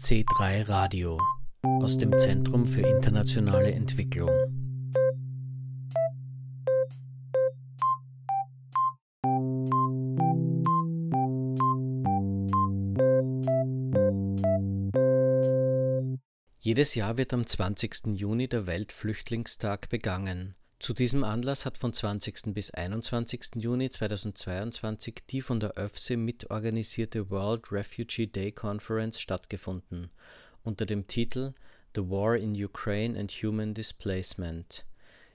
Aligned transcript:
C3 0.00 0.68
Radio 0.68 1.20
aus 1.64 1.98
dem 1.98 2.16
Zentrum 2.18 2.66
für 2.66 2.82
internationale 2.82 3.72
Entwicklung. 3.72 4.30
Jedes 16.60 16.94
Jahr 16.94 17.16
wird 17.16 17.34
am 17.34 17.44
20. 17.44 18.06
Juni 18.14 18.48
der 18.48 18.66
Weltflüchtlingstag 18.66 19.88
begangen. 19.88 20.54
Zu 20.80 20.94
diesem 20.94 21.24
Anlass 21.24 21.66
hat 21.66 21.76
von 21.76 21.92
20. 21.92 22.54
bis 22.54 22.70
21. 22.70 23.56
Juni 23.56 23.90
2022 23.90 25.24
die 25.28 25.40
von 25.40 25.58
der 25.58 25.76
ÖFSE 25.76 26.16
mitorganisierte 26.16 27.30
World 27.30 27.72
Refugee 27.72 28.28
Day 28.28 28.52
Conference 28.52 29.18
stattgefunden, 29.20 30.10
unter 30.62 30.86
dem 30.86 31.08
Titel 31.08 31.52
The 31.96 32.02
War 32.08 32.36
in 32.36 32.52
Ukraine 32.54 33.18
and 33.18 33.32
Human 33.32 33.74
Displacement. 33.74 34.84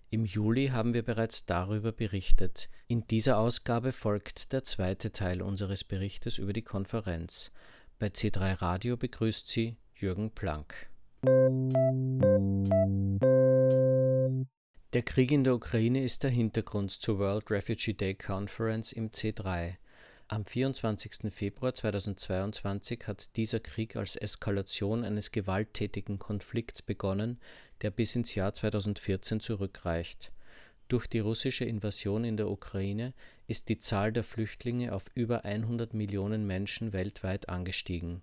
Im 0.10 0.24
Juli 0.24 0.68
haben 0.68 0.94
wir 0.94 1.04
bereits 1.04 1.46
darüber 1.46 1.92
berichtet. 1.92 2.70
In 2.88 3.06
dieser 3.08 3.38
Ausgabe 3.38 3.92
folgt 3.92 4.54
der 4.54 4.64
zweite 4.64 5.12
Teil 5.12 5.42
unseres 5.42 5.84
Berichtes 5.84 6.38
über 6.38 6.54
die 6.54 6.62
Konferenz. 6.62 7.52
Bei 8.00 8.08
C3 8.08 8.62
Radio 8.62 8.96
begrüßt 8.96 9.50
sie 9.50 9.76
Jürgen 9.96 10.32
Planck. 10.32 10.88
Der 14.94 15.02
Krieg 15.02 15.32
in 15.32 15.44
der 15.44 15.56
Ukraine 15.56 16.04
ist 16.04 16.22
der 16.22 16.30
Hintergrund 16.30 16.92
zur 16.92 17.18
World 17.18 17.50
Refugee 17.50 17.96
Day 17.96 18.14
Conference 18.14 18.92
im 18.92 19.10
C3. 19.10 19.74
Am 20.28 20.46
24. 20.46 21.34
Februar 21.34 21.74
2022 21.74 23.08
hat 23.08 23.36
dieser 23.36 23.60
Krieg 23.60 23.96
als 23.96 24.16
Eskalation 24.16 25.04
eines 25.04 25.32
gewalttätigen 25.32 26.20
Konflikts 26.20 26.84
begonnen, 26.84 27.40
der 27.82 27.90
bis 27.90 28.16
ins 28.16 28.36
Jahr 28.36 28.54
2014 28.54 29.40
zurückreicht. 29.40 30.32
Durch 30.90 31.08
die 31.08 31.22
russische 31.22 31.66
Invasion 31.66 32.24
in 32.24 32.38
der 32.38 32.52
Ukraine 32.52 33.16
ist 33.48 33.70
die 33.70 33.80
Zahl 33.80 34.14
der 34.14 34.24
Flüchtlinge 34.24 34.94
auf 34.94 35.06
über 35.16 35.44
100 35.44 35.96
Millionen 35.96 36.46
Menschen 36.46 36.94
weltweit 36.94 37.50
angestiegen. 37.50 38.22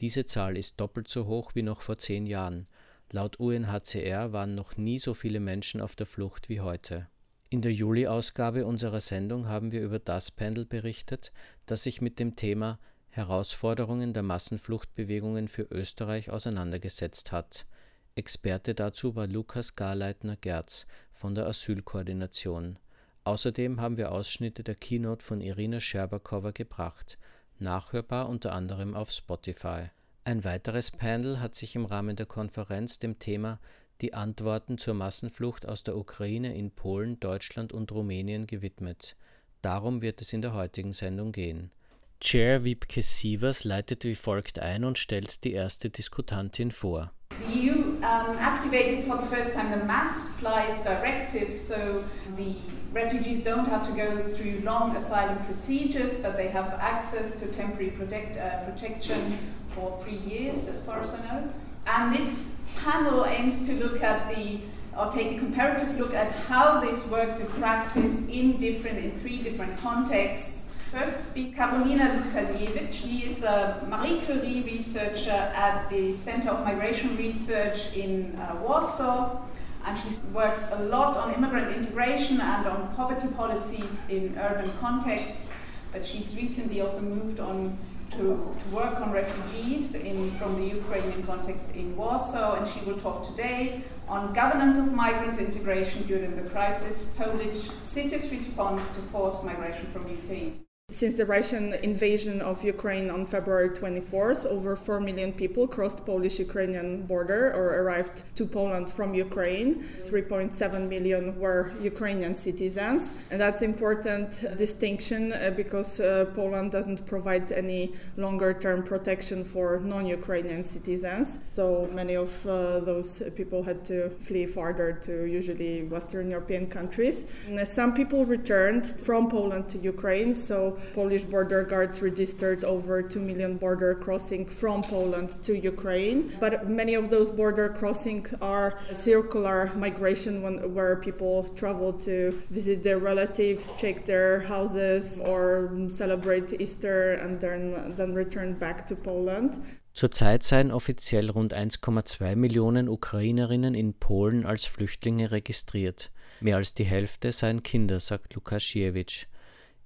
Diese 0.00 0.26
Zahl 0.26 0.58
ist 0.58 0.78
doppelt 0.78 1.08
so 1.08 1.24
hoch 1.24 1.54
wie 1.54 1.62
noch 1.62 1.80
vor 1.80 1.96
zehn 1.96 2.26
Jahren 2.26 2.66
Laut 3.14 3.38
UNHCR 3.38 4.32
waren 4.32 4.54
noch 4.54 4.78
nie 4.78 4.98
so 4.98 5.12
viele 5.12 5.38
Menschen 5.38 5.82
auf 5.82 5.94
der 5.94 6.06
Flucht 6.06 6.48
wie 6.48 6.62
heute. 6.62 7.08
In 7.50 7.60
der 7.60 7.70
Juli-Ausgabe 7.70 8.64
unserer 8.64 9.00
Sendung 9.00 9.48
haben 9.48 9.70
wir 9.70 9.82
über 9.82 9.98
das 9.98 10.30
Panel 10.30 10.64
berichtet, 10.64 11.30
das 11.66 11.82
sich 11.82 12.00
mit 12.00 12.18
dem 12.18 12.36
Thema 12.36 12.78
Herausforderungen 13.10 14.14
der 14.14 14.22
Massenfluchtbewegungen 14.22 15.48
für 15.48 15.64
Österreich 15.64 16.30
auseinandergesetzt 16.30 17.32
hat. 17.32 17.66
Experte 18.14 18.74
dazu 18.74 19.14
war 19.14 19.26
Lukas 19.26 19.76
Garleitner-Gerz 19.76 20.86
von 21.12 21.34
der 21.34 21.46
Asylkoordination. 21.46 22.78
Außerdem 23.24 23.78
haben 23.78 23.98
wir 23.98 24.12
Ausschnitte 24.12 24.62
der 24.62 24.74
Keynote 24.74 25.22
von 25.22 25.42
Irina 25.42 25.80
Scherbakowa 25.80 26.52
gebracht, 26.52 27.18
nachhörbar 27.58 28.30
unter 28.30 28.52
anderem 28.52 28.94
auf 28.94 29.10
Spotify. 29.10 29.90
Ein 30.24 30.44
weiteres 30.44 30.92
Panel 30.92 31.40
hat 31.40 31.56
sich 31.56 31.74
im 31.74 31.84
Rahmen 31.84 32.14
der 32.14 32.26
Konferenz 32.26 33.00
dem 33.00 33.18
Thema 33.18 33.58
Die 34.00 34.14
Antworten 34.14 34.78
zur 34.78 34.94
Massenflucht 34.94 35.66
aus 35.66 35.82
der 35.82 35.96
Ukraine 35.96 36.56
in 36.56 36.70
Polen, 36.70 37.18
Deutschland 37.18 37.72
und 37.72 37.90
Rumänien 37.90 38.46
gewidmet. 38.46 39.16
Darum 39.62 40.00
wird 40.00 40.20
es 40.20 40.32
in 40.32 40.40
der 40.40 40.54
heutigen 40.54 40.92
Sendung 40.92 41.32
gehen. 41.32 41.72
Chair 42.20 42.62
Wiebke 42.62 43.02
Sievers 43.02 43.64
leitet 43.64 44.04
wie 44.04 44.14
folgt 44.14 44.60
ein 44.60 44.84
und 44.84 44.96
stellt 44.96 45.42
die 45.42 45.54
erste 45.54 45.90
Diskutantin 45.90 46.70
vor. 46.70 47.12
The 47.40 47.52
EU 47.52 47.72
um, 48.02 48.36
activated 48.38 49.04
for 49.04 49.16
the 49.16 49.26
first 49.26 49.54
time 49.54 49.70
the 49.70 49.84
Mass 49.84 50.30
Flight 50.30 50.84
Directive, 50.84 51.52
so 51.52 52.04
the 52.36 52.54
refugees 52.92 53.40
don't 53.40 53.66
have 53.66 53.86
to 53.86 53.92
go 53.92 54.28
through 54.28 54.60
long 54.64 54.94
asylum 54.94 55.38
procedures, 55.44 56.16
but 56.20 56.36
they 56.36 56.48
have 56.48 56.66
access 56.74 57.40
to 57.40 57.48
temporary 57.48 57.90
protect, 57.90 58.38
uh, 58.38 58.64
protection 58.70 59.38
for 59.68 59.98
three 60.04 60.18
years, 60.18 60.68
as 60.68 60.84
far 60.84 61.00
as 61.00 61.12
I 61.14 61.18
know. 61.24 61.48
And 61.86 62.14
this 62.14 62.60
panel 62.76 63.24
aims 63.24 63.66
to 63.66 63.74
look 63.74 64.02
at 64.02 64.34
the 64.34 64.60
or 64.96 65.10
take 65.10 65.36
a 65.36 65.38
comparative 65.38 65.98
look 65.98 66.12
at 66.12 66.30
how 66.32 66.80
this 66.80 67.06
works 67.08 67.40
in 67.40 67.46
practice 67.46 68.28
in 68.28 68.58
different 68.58 68.98
in 68.98 69.10
three 69.20 69.42
different 69.42 69.76
contexts. 69.78 70.61
First 70.92 71.30
speak 71.30 71.56
Karolina 71.56 72.20
Lukasiewicz. 72.20 72.92
She 72.92 73.24
is 73.24 73.44
a 73.44 73.82
Marie 73.88 74.20
Curie 74.26 74.60
researcher 74.60 75.30
at 75.30 75.88
the 75.88 76.12
Center 76.12 76.50
of 76.50 76.66
Migration 76.66 77.16
Research 77.16 77.96
in 77.96 78.36
uh, 78.36 78.60
Warsaw 78.62 79.40
and 79.86 79.98
she's 79.98 80.18
worked 80.34 80.70
a 80.70 80.80
lot 80.80 81.16
on 81.16 81.32
immigrant 81.32 81.74
integration 81.74 82.42
and 82.42 82.66
on 82.66 82.94
poverty 82.94 83.28
policies 83.28 84.02
in 84.10 84.36
urban 84.38 84.70
contexts. 84.80 85.56
But 85.92 86.04
she's 86.04 86.36
recently 86.36 86.82
also 86.82 87.00
moved 87.00 87.40
on 87.40 87.74
to, 88.10 88.18
to 88.18 88.68
work 88.70 89.00
on 89.00 89.12
refugees 89.12 89.94
in, 89.94 90.30
from 90.32 90.60
the 90.60 90.74
Ukrainian 90.76 91.22
context 91.22 91.74
in 91.74 91.96
Warsaw, 91.96 92.56
and 92.56 92.68
she 92.68 92.80
will 92.80 92.98
talk 93.00 93.26
today 93.26 93.80
on 94.08 94.34
governance 94.34 94.76
of 94.76 94.92
migrants 94.92 95.38
integration 95.38 96.02
during 96.02 96.36
the 96.36 96.50
crisis, 96.50 97.14
Polish 97.16 97.62
cities' 97.78 98.30
response 98.30 98.94
to 98.94 99.00
forced 99.00 99.42
migration 99.42 99.86
from 99.86 100.06
Ukraine. 100.06 100.62
Since 100.92 101.14
the 101.14 101.24
Russian 101.24 101.72
invasion 101.82 102.42
of 102.42 102.62
Ukraine 102.62 103.08
on 103.08 103.24
February 103.24 103.70
24th, 103.70 104.44
over 104.44 104.76
4 104.76 105.00
million 105.00 105.32
people 105.32 105.66
crossed 105.66 106.04
Polish-Ukrainian 106.04 107.06
border 107.06 107.50
or 107.54 107.80
arrived 107.80 108.24
to 108.34 108.44
Poland 108.44 108.90
from 108.90 109.14
Ukraine. 109.14 109.82
3.7 110.04 110.88
million 110.90 111.40
were 111.40 111.72
Ukrainian 111.80 112.34
citizens. 112.34 113.14
And 113.30 113.40
that's 113.40 113.62
important 113.62 114.28
distinction 114.58 115.32
uh, 115.32 115.54
because 115.56 115.98
uh, 115.98 116.26
Poland 116.34 116.72
doesn't 116.72 117.06
provide 117.06 117.50
any 117.52 117.94
longer-term 118.18 118.82
protection 118.82 119.44
for 119.44 119.80
non-Ukrainian 119.80 120.62
citizens. 120.62 121.38
So 121.46 121.88
many 121.90 122.16
of 122.16 122.30
uh, 122.46 122.80
those 122.80 123.22
people 123.34 123.62
had 123.62 123.82
to 123.86 124.10
flee 124.10 124.44
farther 124.44 124.92
to 125.06 125.24
usually 125.24 125.84
Western 125.84 126.28
European 126.28 126.66
countries. 126.66 127.24
And 127.48 127.66
some 127.66 127.94
people 127.94 128.26
returned 128.26 128.86
from 129.06 129.30
Poland 129.30 129.70
to 129.70 129.78
Ukraine. 129.78 130.34
So 130.34 130.76
Polish 130.94 131.24
border 131.24 131.62
guards 131.64 132.02
registered 132.02 132.64
over 132.64 133.02
2 133.02 133.20
million 133.20 133.56
border 133.56 133.94
crossings 133.94 134.52
from 134.58 134.82
Poland 134.82 135.30
to 135.42 135.56
Ukraine. 135.56 136.32
But 136.40 136.68
many 136.68 136.94
of 136.94 137.10
those 137.10 137.30
border 137.30 137.68
crossings 137.68 138.34
are 138.40 138.78
circular 138.92 139.72
migration 139.76 140.42
when, 140.42 140.74
where 140.74 140.96
people 140.96 141.48
travel 141.54 141.92
to 142.04 142.40
visit 142.50 142.82
their 142.82 142.98
relatives, 142.98 143.72
check 143.78 144.04
their 144.04 144.40
houses, 144.40 145.20
or 145.24 145.70
celebrate 145.88 146.52
Easter 146.60 147.14
and 147.14 147.40
then, 147.40 147.94
then 147.96 148.14
return 148.14 148.54
back 148.54 148.86
to 148.86 148.96
Poland. 148.96 149.58
Zurzeit 149.94 150.42
seien 150.42 150.70
offiziell 150.70 151.28
rund 151.28 151.52
1,2 151.52 152.34
Millionen 152.34 152.88
Ukrainerinnen 152.88 153.74
in 153.74 153.92
Polen 153.92 154.46
als 154.46 154.64
Flüchtlinge 154.64 155.30
registriert. 155.30 156.10
Mehr 156.40 156.56
als 156.56 156.72
die 156.72 156.84
Hälfte 156.84 157.30
seien 157.30 157.62
Kinder, 157.62 158.00
sagt 158.00 158.34
Lukasiewicz. 158.34 159.26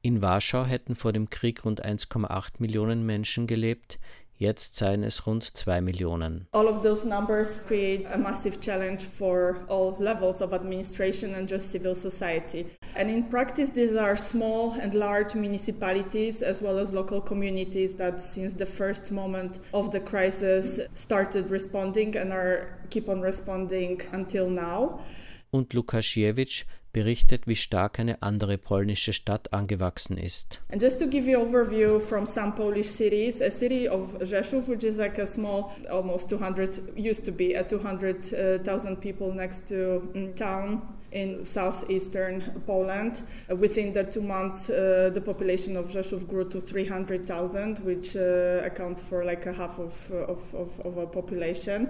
In 0.03 0.23
Warschau 0.23 0.65
hätten 0.65 0.95
vor 0.95 1.12
dem 1.12 1.31
Krieg 1.31 1.65
rund 1.65 1.84
1,8 1.84 2.55
Millionen 2.59 3.05
Menschen 3.05 3.47
gelebt, 3.47 3.99
jetzt 4.39 4.77
seien 4.77 5.03
es 5.03 5.27
rund 5.27 5.43
2 5.57 5.81
Millionen. 5.81 6.47
All 6.53 6.69
of 6.69 6.83
those 6.83 7.07
numbers 7.07 7.61
create 7.67 8.12
a 8.12 8.19
massive 8.19 8.61
challenge 8.61 9.05
for 9.05 9.65
all 9.69 9.97
levels 9.99 10.43
of 10.43 10.53
administration 10.53 11.35
and 11.35 11.49
just 11.49 11.73
civil 11.73 11.95
society. 11.95 12.67
And 12.95 13.11
in 13.11 13.29
practice, 13.29 13.73
these 13.73 13.97
are 13.97 14.17
small 14.17 14.77
and 14.81 14.95
large 14.95 15.35
municipalities 15.35 16.43
as 16.43 16.62
well 16.62 16.79
as 16.79 16.93
local 16.93 17.20
communities 17.20 17.97
that 17.97 18.20
since 18.20 18.55
the 18.55 18.67
first 18.67 19.11
moment 19.11 19.61
of 19.73 19.91
the 19.91 20.00
crisis 20.00 20.81
started 20.94 21.50
responding 21.50 22.17
and 22.17 22.32
are 22.32 22.79
keep 22.91 23.09
on 23.09 23.20
responding 23.20 24.03
until 24.12 24.49
now. 24.49 25.00
Und 25.50 25.73
Lukasiewicz 25.73 26.67
berichtet, 26.96 27.46
wie 27.46 27.56
stark 27.56 28.00
eine 28.00 28.22
andere 28.22 28.56
polnische 28.56 29.12
Stadt 29.12 29.52
angewachsen 29.52 30.16
ist. 30.16 30.62
And 30.72 30.81
just 30.81 30.98
to 30.98 31.06
give 31.06 31.31
you 31.31 31.38
overview 31.38 32.00
from 32.00 32.25
some 32.25 32.54
Polish 32.54 32.88
cities, 32.88 33.43
a 33.43 33.50
city 33.50 33.87
of 33.87 34.16
Rzeszów, 34.22 34.66
which 34.66 34.82
is 34.82 34.96
like 34.96 35.20
a 35.20 35.26
small, 35.26 35.70
almost 35.90 36.31
200, 36.31 36.96
used 36.96 37.26
to 37.26 37.32
be 37.32 37.54
a 37.54 37.62
200,000 37.62 38.96
people 38.98 39.31
next 39.31 39.69
to 39.69 40.08
um, 40.14 40.32
town 40.34 40.81
in 41.12 41.44
southeastern 41.44 42.62
Poland. 42.66 43.22
Within 43.48 43.93
the 43.93 44.04
two 44.04 44.22
months, 44.22 44.70
uh, 44.70 45.10
the 45.12 45.20
population 45.20 45.76
of 45.76 45.90
Rzeszów 45.90 46.26
grew 46.26 46.48
to 46.48 46.60
300,000, 46.60 47.81
which 47.81 48.16
uh, 48.16 48.64
accounts 48.64 49.02
for 49.02 49.22
like 49.22 49.44
a 49.46 49.52
half 49.52 49.78
of, 49.78 50.10
of, 50.12 50.54
of, 50.54 50.81
of 50.81 50.96
a 50.96 51.06
population. 51.06 51.88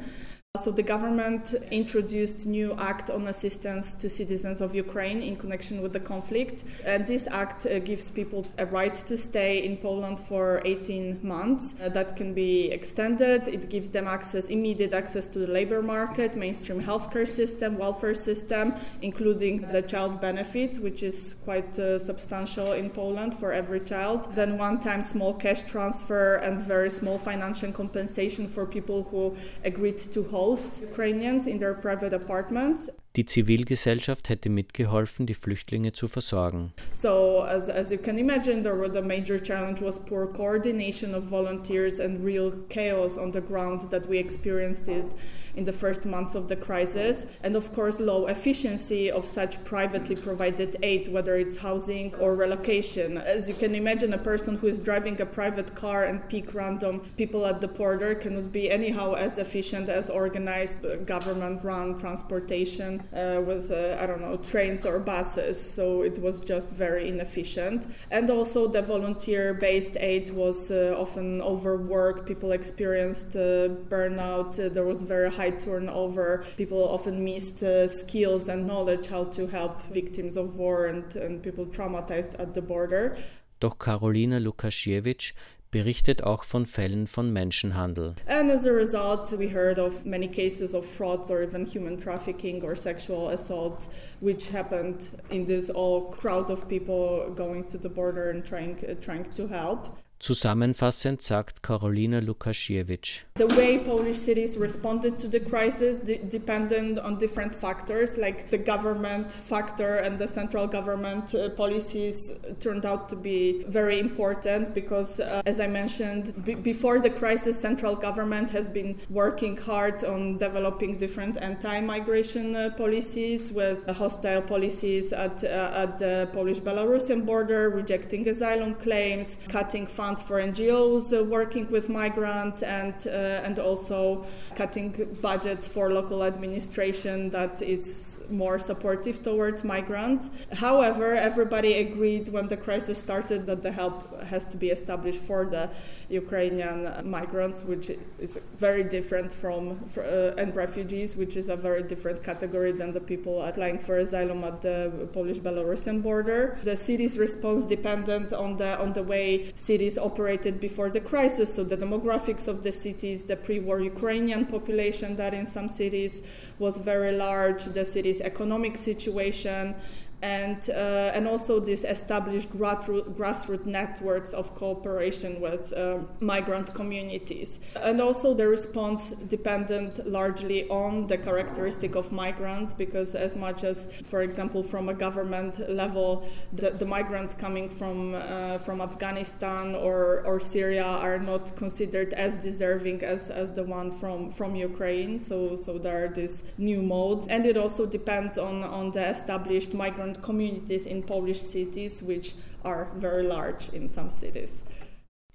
So 0.56 0.70
the 0.70 0.82
government 0.82 1.54
introduced 1.70 2.46
new 2.46 2.74
act 2.78 3.10
on 3.10 3.28
assistance 3.28 3.92
to 3.94 4.08
citizens 4.08 4.60
of 4.60 4.74
Ukraine 4.74 5.22
in 5.22 5.36
connection 5.36 5.82
with 5.82 5.92
the 5.92 6.00
conflict. 6.00 6.64
And 6.84 7.06
this 7.06 7.26
act 7.30 7.66
uh, 7.66 7.78
gives 7.80 8.10
people 8.10 8.46
a 8.58 8.66
right 8.66 8.94
to 8.94 9.16
stay 9.16 9.64
in 9.64 9.76
Poland 9.76 10.18
for 10.18 10.62
18 10.64 11.20
months. 11.22 11.74
Uh, 11.82 11.88
that 11.90 12.16
can 12.16 12.34
be 12.34 12.70
extended. 12.70 13.48
It 13.48 13.68
gives 13.68 13.90
them 13.90 14.06
access, 14.06 14.46
immediate 14.46 14.92
access 14.92 15.26
to 15.28 15.40
the 15.40 15.46
labor 15.46 15.82
market, 15.82 16.36
mainstream 16.36 16.80
healthcare 16.80 17.28
system, 17.28 17.76
welfare 17.76 18.14
system, 18.14 18.74
including 19.02 19.68
the 19.72 19.82
child 19.82 20.20
benefit, 20.20 20.78
which 20.78 21.02
is 21.02 21.36
quite 21.44 21.78
uh, 21.78 21.98
substantial 21.98 22.72
in 22.72 22.90
Poland 22.90 23.34
for 23.34 23.52
every 23.52 23.80
child. 23.80 24.34
Then 24.34 24.58
one-time 24.58 25.02
small 25.02 25.34
cash 25.34 25.62
transfer 25.62 26.36
and 26.36 26.60
very 26.60 26.90
small 26.90 27.18
financial 27.18 27.72
compensation 27.72 28.48
for 28.48 28.66
people 28.66 29.02
who 29.10 29.36
agreed 29.64 29.98
to 29.98 30.22
hold 30.24 30.45
host 30.46 30.80
Ukrainians 30.90 31.44
in 31.52 31.58
their 31.58 31.74
private 31.74 32.12
apartments. 32.22 32.82
Die 33.16 33.24
Zivilgesellschaft 33.24 34.28
hätte 34.28 34.50
mitgeholfen, 34.50 35.24
die 35.24 35.32
Flüchtlinge 35.32 35.92
zu 35.92 36.06
versorgen. 36.06 36.74
So, 36.92 37.42
as, 37.48 37.70
as 37.70 37.90
you 37.90 37.96
can 37.96 38.18
imagine, 38.18 38.62
there 38.62 38.76
were 38.76 38.90
the 38.92 39.00
major 39.00 39.38
challenge 39.38 39.80
was 39.80 39.98
poor 39.98 40.26
coordination 40.26 41.14
of 41.14 41.24
volunteers 41.24 41.98
and 41.98 42.22
real 42.22 42.52
chaos 42.68 43.16
on 43.16 43.32
the 43.32 43.40
ground 43.40 43.90
that 43.90 44.06
we 44.06 44.18
experienced 44.18 44.88
it 44.88 45.06
in 45.54 45.64
the 45.64 45.72
first 45.72 46.04
months 46.04 46.34
of 46.34 46.48
the 46.48 46.56
crisis, 46.56 47.24
and 47.42 47.56
of 47.56 47.72
course, 47.72 47.98
low 47.98 48.26
efficiency 48.26 49.10
of 49.10 49.24
such 49.24 49.64
privately 49.64 50.14
provided 50.14 50.76
aid, 50.82 51.08
whether 51.08 51.36
it's 51.36 51.56
housing 51.56 52.14
or 52.16 52.34
relocation. 52.34 53.16
As 53.16 53.48
you 53.48 53.54
can 53.54 53.74
imagine, 53.74 54.12
a 54.12 54.18
person 54.18 54.58
who 54.58 54.66
is 54.66 54.80
driving 54.80 55.18
a 55.22 55.26
private 55.26 55.74
car 55.74 56.04
and 56.04 56.28
pick 56.28 56.52
random 56.52 57.00
people 57.16 57.46
at 57.46 57.62
the 57.62 57.68
border 57.68 58.14
cannot 58.14 58.52
be 58.52 58.70
anyhow 58.70 59.14
as 59.14 59.38
efficient 59.38 59.88
as 59.88 60.10
organized 60.10 61.06
government-run 61.06 61.98
transportation 61.98 63.02
uh, 63.12 63.40
with, 63.44 63.70
uh, 63.70 63.96
I 64.00 64.06
don't 64.06 64.20
know, 64.20 64.36
trains 64.36 64.84
or 64.84 64.98
buses. 65.00 65.58
So 65.58 66.02
it 66.02 66.20
was 66.20 66.40
just 66.40 66.70
very 66.70 67.08
inefficient. 67.08 67.86
And 68.10 68.30
also 68.30 68.66
the 68.66 68.82
volunteer 68.82 69.54
based 69.54 69.96
aid 69.98 70.30
was 70.30 70.70
uh, 70.70 70.94
often 70.98 71.40
overworked. 71.42 72.26
People 72.26 72.52
experienced 72.52 73.30
burnout. 73.30 74.72
there 74.72 74.84
was 74.84 75.02
very 75.02 75.30
high 75.30 75.50
turnover. 75.50 76.44
People 76.56 76.88
often 76.88 77.24
missed 77.24 77.62
skills 77.88 78.48
and 78.48 78.66
knowledge 78.66 79.06
how 79.08 79.24
to 79.24 79.46
help 79.46 79.82
victims 79.82 80.36
of 80.36 80.56
war 80.56 80.86
and, 80.86 81.16
and 81.16 81.42
people 81.42 81.66
traumatized 81.66 82.38
at 82.38 82.54
the 82.54 82.62
border. 82.62 83.16
Doch 83.58 83.78
Karolina 83.78 84.38
Lukasiewicz 84.38 85.32
berichtet 85.76 86.22
auch 86.22 86.44
von 86.44 86.64
Fällen 86.64 87.06
von 87.06 87.30
Menschenhandel. 87.34 88.14
And 88.26 88.50
as 88.50 88.64
a 88.64 88.72
result, 88.72 89.30
we 89.38 89.50
heard 89.50 89.78
of 89.78 90.06
many 90.06 90.26
cases 90.26 90.72
of 90.74 90.86
frauds 90.86 91.30
or 91.30 91.42
even 91.42 91.66
human 91.66 91.98
trafficking 91.98 92.62
or 92.62 92.74
sexual 92.74 93.28
assaults, 93.28 93.90
which 94.20 94.48
happened 94.48 95.10
in 95.28 95.44
this 95.44 95.68
all 95.68 96.10
crowd 96.10 96.50
of 96.50 96.66
people 96.66 97.30
going 97.34 97.68
to 97.68 97.76
the 97.76 97.90
border 97.90 98.30
and 98.30 98.42
trying, 98.42 98.78
trying 99.02 99.24
to 99.34 99.48
help. 99.48 99.98
Zusammenfassend 100.18 101.20
sagt 101.20 101.62
Karolina 101.62 102.20
Lukasiewicz. 102.20 103.24
The 103.36 103.46
way 103.54 103.78
Polish 103.78 104.18
cities 104.18 104.58
responded 104.58 105.18
to 105.18 105.28
the 105.28 105.40
crisis 105.40 105.98
de 105.98 106.16
depended 106.18 106.98
on 106.98 107.18
different 107.18 107.52
factors, 107.52 108.16
like 108.16 108.48
the 108.48 108.56
government 108.56 109.30
factor 109.30 109.96
and 109.96 110.18
the 110.18 110.26
central 110.26 110.66
government 110.66 111.34
uh, 111.34 111.50
policies 111.50 112.32
turned 112.60 112.86
out 112.86 113.10
to 113.10 113.16
be 113.16 113.62
very 113.68 114.00
important 114.00 114.74
because, 114.74 115.20
uh, 115.20 115.42
as 115.44 115.60
I 115.60 115.66
mentioned, 115.66 116.32
before 116.62 116.98
the 116.98 117.10
crisis, 117.10 117.60
central 117.60 117.94
government 117.94 118.50
has 118.50 118.68
been 118.68 118.98
working 119.10 119.56
hard 119.58 120.02
on 120.02 120.38
developing 120.38 120.96
different 120.96 121.36
anti-migration 121.42 122.56
uh, 122.56 122.70
policies 122.70 123.52
with 123.52 123.86
hostile 123.88 124.40
policies 124.40 125.12
at, 125.12 125.44
uh, 125.44 125.82
at 125.84 125.98
the 125.98 126.28
Polish-Belarusian 126.32 127.26
border, 127.26 127.68
rejecting 127.68 128.26
asylum 128.28 128.74
claims, 128.76 129.36
cutting 129.48 129.86
funds 129.86 130.05
funds 130.06 130.22
for 130.22 130.40
NGOs 130.40 131.12
uh, 131.12 131.24
working 131.24 131.68
with 131.68 131.88
migrants 131.88 132.62
and, 132.62 132.94
uh, 133.08 133.46
and 133.46 133.58
also 133.58 134.24
cutting 134.54 135.16
budgets 135.20 135.66
for 135.66 135.92
local 135.92 136.22
administration 136.22 137.28
that 137.30 137.60
is 137.60 138.15
more 138.30 138.58
supportive 138.58 139.22
towards 139.22 139.64
migrants. 139.64 140.30
However, 140.52 141.14
everybody 141.14 141.74
agreed 141.78 142.28
when 142.28 142.48
the 142.48 142.56
crisis 142.56 142.98
started 142.98 143.46
that 143.46 143.62
the 143.62 143.72
help 143.72 144.22
has 144.24 144.44
to 144.46 144.56
be 144.56 144.70
established 144.70 145.20
for 145.20 145.44
the 145.44 145.70
Ukrainian 146.08 147.08
migrants, 147.08 147.64
which 147.64 147.90
is 148.18 148.38
very 148.56 148.84
different 148.84 149.32
from 149.32 149.80
uh, 149.96 150.40
and 150.42 150.54
refugees, 150.54 151.16
which 151.16 151.36
is 151.36 151.48
a 151.48 151.56
very 151.56 151.82
different 151.82 152.22
category 152.22 152.72
than 152.72 152.92
the 152.92 153.00
people 153.00 153.42
applying 153.42 153.78
for 153.78 153.98
asylum 153.98 154.44
at 154.44 154.62
the 154.62 155.08
Polish-Belarusian 155.12 156.02
border. 156.02 156.58
The 156.62 156.76
city's 156.76 157.18
response 157.18 157.64
depended 157.66 158.32
on 158.32 158.56
the 158.56 158.78
on 158.78 158.92
the 158.92 159.02
way 159.02 159.52
cities 159.54 159.98
operated 159.98 160.60
before 160.60 160.90
the 160.90 161.00
crisis, 161.00 161.54
so 161.54 161.64
the 161.64 161.76
demographics 161.76 162.46
of 162.48 162.62
the 162.62 162.72
cities, 162.72 163.24
the 163.24 163.36
pre-war 163.36 163.80
Ukrainian 163.80 164.46
population 164.46 165.16
that 165.16 165.34
in 165.34 165.46
some 165.46 165.68
cities 165.68 166.22
was 166.58 166.76
very 166.78 167.12
large, 167.12 167.64
the 167.64 167.84
cities 167.84 168.15
economic 168.20 168.76
situation 168.76 169.74
and 170.22 170.70
uh, 170.70 171.12
and 171.14 171.28
also 171.28 171.60
these 171.60 171.84
established 171.84 172.50
grassroots 172.50 173.66
networks 173.66 174.32
of 174.32 174.54
cooperation 174.54 175.40
with 175.40 175.72
uh, 175.74 175.98
migrant 176.20 176.72
communities. 176.74 177.60
And 177.74 178.00
also 178.00 178.32
the 178.32 178.48
response 178.48 179.12
dependent 179.28 180.06
largely 180.06 180.68
on 180.68 181.06
the 181.08 181.18
characteristic 181.18 181.94
of 181.94 182.12
migrants 182.12 182.72
because 182.72 183.14
as 183.14 183.36
much 183.36 183.62
as 183.62 183.88
for 184.04 184.22
example 184.22 184.62
from 184.62 184.88
a 184.88 184.94
government 184.94 185.58
level 185.68 186.26
the, 186.52 186.70
the 186.70 186.86
migrants 186.86 187.34
coming 187.34 187.68
from 187.68 188.14
uh, 188.14 188.58
from 188.58 188.80
Afghanistan 188.80 189.74
or, 189.74 190.22
or 190.24 190.40
Syria 190.40 190.84
are 190.84 191.18
not 191.18 191.54
considered 191.56 192.14
as 192.14 192.36
deserving 192.36 193.02
as, 193.02 193.28
as 193.28 193.50
the 193.50 193.64
one 193.64 193.90
from 193.92 194.30
from 194.30 194.54
Ukraine. 194.54 195.18
So 195.18 195.56
so 195.56 195.76
there 195.76 196.06
are 196.06 196.08
these 196.08 196.42
new 196.56 196.80
modes. 196.80 197.28
And 197.28 197.44
it 197.44 197.58
also 197.58 197.84
depends 197.84 198.38
on 198.38 198.64
on 198.64 198.92
the 198.92 199.06
established 199.06 199.74
migrant 199.74 200.05
different 200.06 200.22
communities 200.24 200.86
in 200.86 201.02
Polish 201.02 201.42
cities, 201.42 202.02
which 202.02 202.34
are 202.64 202.88
very 202.96 203.24
large 203.24 203.68
in 203.72 203.88
some 203.88 204.10
cities. 204.10 204.62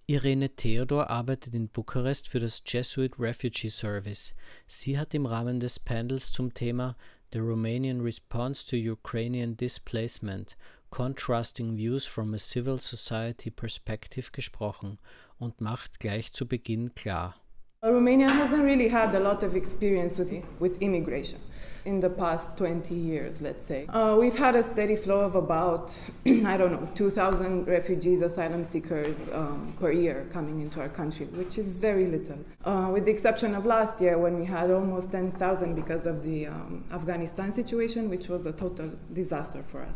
Irene 0.08 0.50
Theodor 0.50 1.10
arbeitet 1.10 1.54
in 1.54 1.70
Bukarest 1.70 2.28
für 2.28 2.40
das 2.40 2.62
Jesuit 2.66 3.14
Refugee 3.18 3.70
Service. 3.70 4.34
Sie 4.68 4.98
hat 4.98 5.14
im 5.14 5.26
Rahmen 5.26 5.60
des 5.60 5.80
Panels 5.80 6.32
zum 6.32 6.54
Thema 6.54 6.96
The 7.32 7.40
Romanian 7.40 8.02
Response 8.02 8.66
to 8.66 8.76
Ukrainian 8.76 9.56
Displacement 9.56 10.58
Contrasting 10.90 11.78
Views 11.78 12.06
from 12.06 12.34
a 12.34 12.38
Civil 12.38 12.78
Society 12.78 13.50
Perspective 13.50 14.32
gesprochen 14.34 14.98
und 15.40 15.62
macht 15.62 16.02
gleich 16.02 16.34
zu 16.34 16.46
Beginn 16.46 16.94
klar. 16.94 17.36
Romania 17.84 18.30
hasn't 18.30 18.62
really 18.62 18.88
had 18.88 19.16
a 19.16 19.20
lot 19.20 19.42
of 19.42 19.56
experience 19.56 20.20
with, 20.20 20.32
with 20.60 20.80
immigration 20.84 21.40
in 21.86 22.00
the 22.00 22.12
past 22.12 22.56
20 22.56 22.94
years, 22.94 23.42
let's 23.42 23.66
say. 23.66 23.88
Uh, 23.90 24.16
we've 24.20 24.38
had 24.38 24.56
a 24.56 24.62
steady 24.62 24.96
flow 24.96 25.22
of 25.22 25.34
about, 25.34 25.90
I 26.28 26.58
don't 26.58 26.72
know, 26.72 26.88
2,000 26.94 27.66
refugees, 27.66 28.22
asylum 28.22 28.66
seekers 28.66 29.32
um, 29.34 29.74
per 29.80 29.92
year 29.92 30.28
coming 30.32 30.62
into 30.62 30.80
our 30.80 30.90
country, 30.90 31.26
which 31.26 31.58
is 31.58 31.74
very 31.74 32.06
little. 32.06 32.38
Uh, 32.64 32.92
with 32.94 33.06
the 33.06 33.12
exception 33.12 33.56
of 33.56 33.66
last 33.66 34.00
year 34.00 34.20
when 34.20 34.40
we 34.40 34.46
had 34.46 34.70
almost 34.70 35.12
10,000 35.12 35.74
because 35.74 36.06
of 36.06 36.22
the 36.22 36.46
um, 36.46 36.86
Afghanistan 36.92 37.52
situation, 37.52 38.12
which 38.12 38.28
was 38.28 38.46
a 38.46 38.52
total 38.52 38.92
disaster 39.14 39.64
for 39.64 39.82
us. 39.82 39.96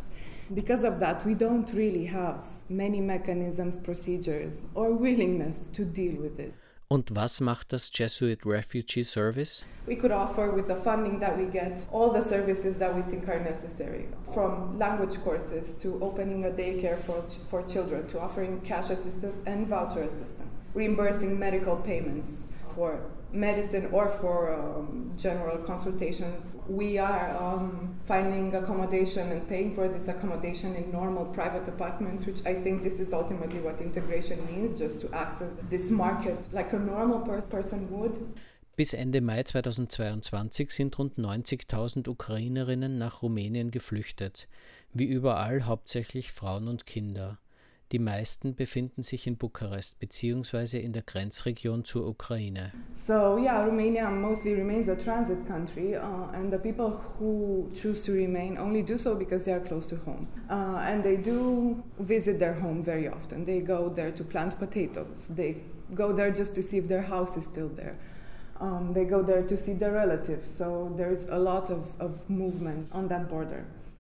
Because 0.56 0.84
of 0.84 1.00
that, 1.02 1.24
we 1.24 1.36
don't 1.36 1.72
really 1.72 2.06
have 2.06 2.44
many 2.68 3.00
mechanisms, 3.00 3.78
procedures, 3.78 4.66
or 4.74 4.92
willingness 4.92 5.60
to 5.74 5.86
deal 5.86 6.20
with 6.20 6.36
this. 6.36 6.58
Und 6.88 7.16
was 7.16 7.42
macht 7.42 7.74
das 7.74 7.90
Jesuit 7.92 8.46
Refugee 8.46 9.04
Service? 9.04 9.66
We 9.88 9.96
could 9.96 10.12
offer 10.12 10.52
with 10.52 10.68
the 10.68 10.76
funding 10.76 11.20
that 11.20 11.36
we 11.36 11.46
get 11.46 11.82
all 11.92 12.12
the 12.12 12.22
services 12.22 12.78
that 12.78 12.96
we 12.96 13.02
think 13.02 13.28
are 13.28 13.40
necessary, 13.40 14.08
from 14.34 14.78
language 14.78 15.18
courses 15.24 15.80
to 15.82 15.98
opening 16.00 16.46
a 16.46 16.50
daycare 16.50 17.02
for, 17.02 17.24
for 17.50 17.64
children 17.64 18.08
to 18.10 18.20
offering 18.20 18.62
cash 18.62 18.92
assistance 18.92 19.36
and 19.48 19.68
voucher 19.68 20.04
assistance, 20.04 20.54
reimbursing 20.76 21.40
medical 21.40 21.76
payments 21.78 22.28
for 22.76 23.00
medicine 23.36 23.90
or 23.92 24.10
for 24.22 24.54
um, 24.54 25.12
general 25.18 25.58
consultations. 25.58 26.54
We 26.68 26.98
are 26.98 27.38
um, 27.38 27.96
finding 28.06 28.56
accommodation 28.56 29.32
and 29.32 29.48
paying 29.48 29.76
for 29.76 29.88
this 29.88 30.08
accommodation 30.08 30.76
in 30.76 30.92
normal 30.92 31.26
private 31.26 31.68
apartments, 31.68 32.26
which 32.26 32.46
I 32.46 32.56
think 32.56 32.84
this 32.84 33.00
is 33.00 33.14
ultimately 33.14 33.60
what 33.60 33.82
integration 33.82 34.40
means, 34.48 34.80
just 34.80 35.02
to 35.02 35.14
access 35.14 35.52
this 35.70 35.90
market 35.90 36.38
like 36.54 36.74
a 36.74 36.80
normal 36.80 37.20
per 37.20 37.42
person 37.42 37.90
would. 37.92 38.16
Bis 38.76 38.94
Ende 38.94 39.22
Mai 39.22 39.44
2022 39.44 40.70
sind 40.70 41.00
rund 41.00 41.18
90.000 41.18 42.10
Ukrainerinnen 42.10 42.98
nach 42.98 43.22
Rumänien 43.22 43.72
geflüchtet, 43.72 44.50
wie 44.92 45.06
überall 45.06 45.64
hauptsächlich 45.64 46.34
Frauen 46.34 46.68
und 46.68 46.86
Kinder. 46.86 47.38
Die 47.92 48.00
meisten 48.00 48.56
befinden 48.56 49.04
sich 49.04 49.28
in 49.28 49.38
Bukarest 49.38 50.00
bzw. 50.00 50.80
in 50.80 50.92
der 50.92 51.04
Grenzregion 51.04 51.86
zur 51.86 52.08
Ukraine. 52.08 52.72
So 53.06 53.38
yeah, 53.38 53.64
Romania 53.64 54.10
mostly 54.10 54.56
remains 54.56 54.90
a 54.90 54.96
transit 54.96 55.46
country, 55.48 55.96
uh, 55.96 56.32
and 56.34 56.52
the 56.52 56.58
people 56.58 57.00
who 57.20 57.70
choose 57.74 58.04
to 58.04 58.12
remain 58.12 58.58
only 58.58 58.82
do 58.82 58.98
so 58.98 59.16
because 59.16 59.44
they 59.44 59.54
are 59.54 59.64
close 59.64 59.88
to 59.88 59.98
home, 60.04 60.28
uh, 60.50 60.80
and 60.90 61.04
they 61.04 61.16
do 61.16 61.84
visit 62.00 62.40
their 62.40 62.56
home 62.56 62.82
very 62.82 63.08
often. 63.08 63.46
They 63.46 63.62
go 63.62 63.90
there 63.90 64.12
to 64.12 64.24
plant 64.24 64.58
potatoes. 64.58 65.28
They 65.30 65.58
go 65.94 66.12
there 66.12 66.32
just 66.32 66.56
to 66.56 66.64
see 66.64 66.80
if 66.80 66.88
their 66.88 67.04
house 67.04 67.38
is 67.38 67.44
still 67.44 67.70
there. 67.70 67.96
Um, 68.60 68.94
they 68.94 69.06
go 69.06 69.22
there 69.22 69.44
to 69.44 69.58
see 69.58 69.74
their 69.74 69.92
relatives. 69.92 70.50
So 70.50 70.92
there's 70.96 71.26
a 71.30 71.38
lot 71.38 71.70
of, 71.70 71.94
of 72.00 72.28
movement 72.30 72.88
on 72.92 73.08
that 73.10 73.30
border. 73.30 73.66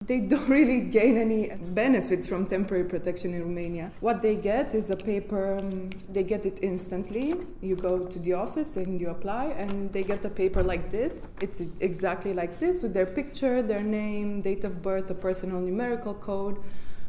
They 0.10 0.20
don't 0.34 0.50
really 0.50 0.80
gain 0.80 1.20
any 1.20 1.52
benefits 1.56 2.26
from 2.28 2.48
temporary 2.48 2.86
protection 2.86 3.36
in 3.36 3.44
Romania. 3.44 3.92
What 4.00 4.24
they 4.24 4.36
get 4.36 4.74
is 4.74 4.90
a 4.90 4.96
paper, 4.96 5.58
um, 5.60 5.92
they 6.12 6.24
get 6.24 6.48
it 6.48 6.58
instantly. 6.64 7.36
You 7.62 7.76
go 7.76 8.00
to 8.14 8.20
the 8.20 8.34
office 8.34 8.76
and 8.76 9.00
you 9.00 9.10
apply, 9.12 9.46
and 9.64 9.94
they 9.94 10.04
get 10.04 10.26
a 10.26 10.30
paper 10.30 10.64
like 10.64 10.90
this. 10.90 11.36
It's 11.42 11.62
exactly 11.80 12.34
like 12.34 12.58
this 12.58 12.82
with 12.82 12.94
their 12.96 13.06
picture, 13.06 13.62
their 13.62 13.84
name, 13.84 14.42
date 14.42 14.64
of 14.64 14.82
birth, 14.82 15.12
a 15.12 15.14
personal 15.14 15.62
numerical 15.62 16.16
code 16.16 16.58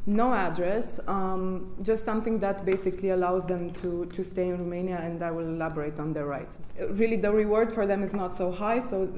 no 0.06 0.32
address, 0.32 1.00
um, 1.06 1.74
just 1.82 2.04
something 2.04 2.38
that 2.38 2.64
basically 2.64 3.10
allows 3.10 3.46
them 3.46 3.70
to, 3.74 4.06
to 4.06 4.24
stay 4.24 4.48
in 4.48 4.58
Romania, 4.58 4.98
and 4.98 5.22
I 5.22 5.30
will 5.30 5.46
elaborate 5.46 5.98
on 5.98 6.12
their 6.12 6.26
rights. 6.26 6.58
Really, 6.78 7.16
the 7.16 7.32
reward 7.32 7.72
for 7.72 7.86
them 7.86 8.02
is 8.02 8.14
not 8.14 8.36
so 8.36 8.50
high, 8.50 8.78
so 8.78 9.08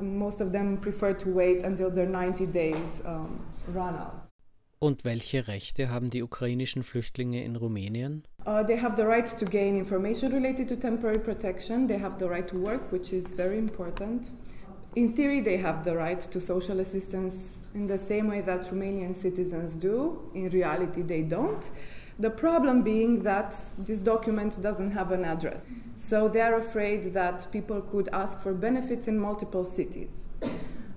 most 0.00 0.40
of 0.40 0.52
them 0.52 0.76
prefer 0.78 1.14
to 1.14 1.28
wait 1.28 1.62
until 1.62 1.90
their 1.90 2.06
90 2.06 2.46
days 2.46 3.02
um, 3.04 3.40
run 3.68 3.94
out. 3.94 4.28
Und 4.80 5.04
welche 5.04 5.48
Rechte 5.48 5.90
haben 5.90 6.10
die 6.10 6.22
ukrainischen 6.22 6.84
Flüchtlinge 6.84 7.42
in 7.42 7.56
Rumänien? 7.56 8.22
Uh, 8.46 8.62
they 8.62 8.80
have 8.80 8.94
the 8.96 9.04
right 9.04 9.26
to 9.26 9.44
gain 9.44 9.76
information 9.76 10.32
related 10.32 10.68
to 10.68 10.76
temporary 10.76 11.18
protection. 11.18 11.88
They 11.88 11.98
have 11.98 12.16
the 12.18 12.26
right 12.26 12.46
to 12.46 12.56
work, 12.56 12.92
which 12.92 13.12
is 13.12 13.24
very 13.34 13.58
important. 13.58 14.30
In 14.96 15.12
theory, 15.12 15.40
they 15.40 15.58
have 15.58 15.84
the 15.84 15.96
right 15.96 16.20
to 16.20 16.40
social 16.40 16.80
assistance 16.80 17.68
in 17.74 17.86
the 17.86 17.98
same 17.98 18.28
way 18.28 18.40
that 18.40 18.62
Romanian 18.62 19.14
citizens 19.14 19.74
do. 19.74 20.30
In 20.34 20.48
reality, 20.50 21.02
they 21.02 21.22
don't. 21.22 21.70
The 22.18 22.30
problem 22.30 22.82
being 22.82 23.22
that 23.22 23.54
this 23.78 24.00
document 24.00 24.60
doesn't 24.60 24.90
have 24.90 25.12
an 25.12 25.24
address. 25.24 25.62
So 25.94 26.28
they 26.28 26.40
are 26.40 26.56
afraid 26.56 27.12
that 27.12 27.46
people 27.52 27.80
could 27.80 28.08
ask 28.12 28.40
for 28.40 28.52
benefits 28.54 29.06
in 29.06 29.20
multiple 29.20 29.62
cities. 29.62 30.26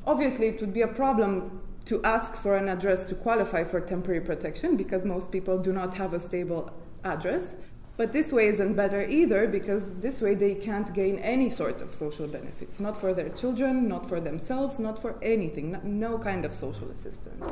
Obviously, 0.08 0.48
it 0.48 0.62
would 0.62 0.74
be 0.74 0.82
a 0.82 0.88
problem 0.88 1.62
to 1.86 2.02
ask 2.04 2.34
for 2.36 2.56
an 2.56 2.70
address 2.70 3.04
to 3.06 3.16
qualify 3.16 3.64
for 3.64 3.80
temporary 3.82 4.22
protection 4.22 4.78
because 4.78 5.06
most 5.06 5.32
people 5.32 5.60
do 5.60 5.74
not 5.74 5.94
have 5.94 6.14
a 6.14 6.20
stable 6.20 6.72
address. 7.04 7.56
But 7.98 8.12
this 8.12 8.32
way 8.32 8.48
isn't 8.48 8.76
better 8.76 9.08
either 9.08 9.48
because 9.48 9.96
this 9.98 10.22
way 10.22 10.34
they 10.36 10.56
can't 10.56 10.94
gain 10.94 11.20
any 11.20 11.50
sort 11.50 11.82
of 11.82 11.94
social 11.94 12.28
benefits, 12.28 12.80
not 12.80 12.98
for 12.98 13.14
their 13.14 13.30
children, 13.30 13.88
not 13.88 14.08
for 14.08 14.20
themselves, 14.20 14.80
not 14.80 14.98
for 14.98 15.16
anything, 15.22 15.80
no 15.84 16.18
kind 16.18 16.46
of 16.46 16.54
social 16.56 16.90
assistance. 16.90 17.46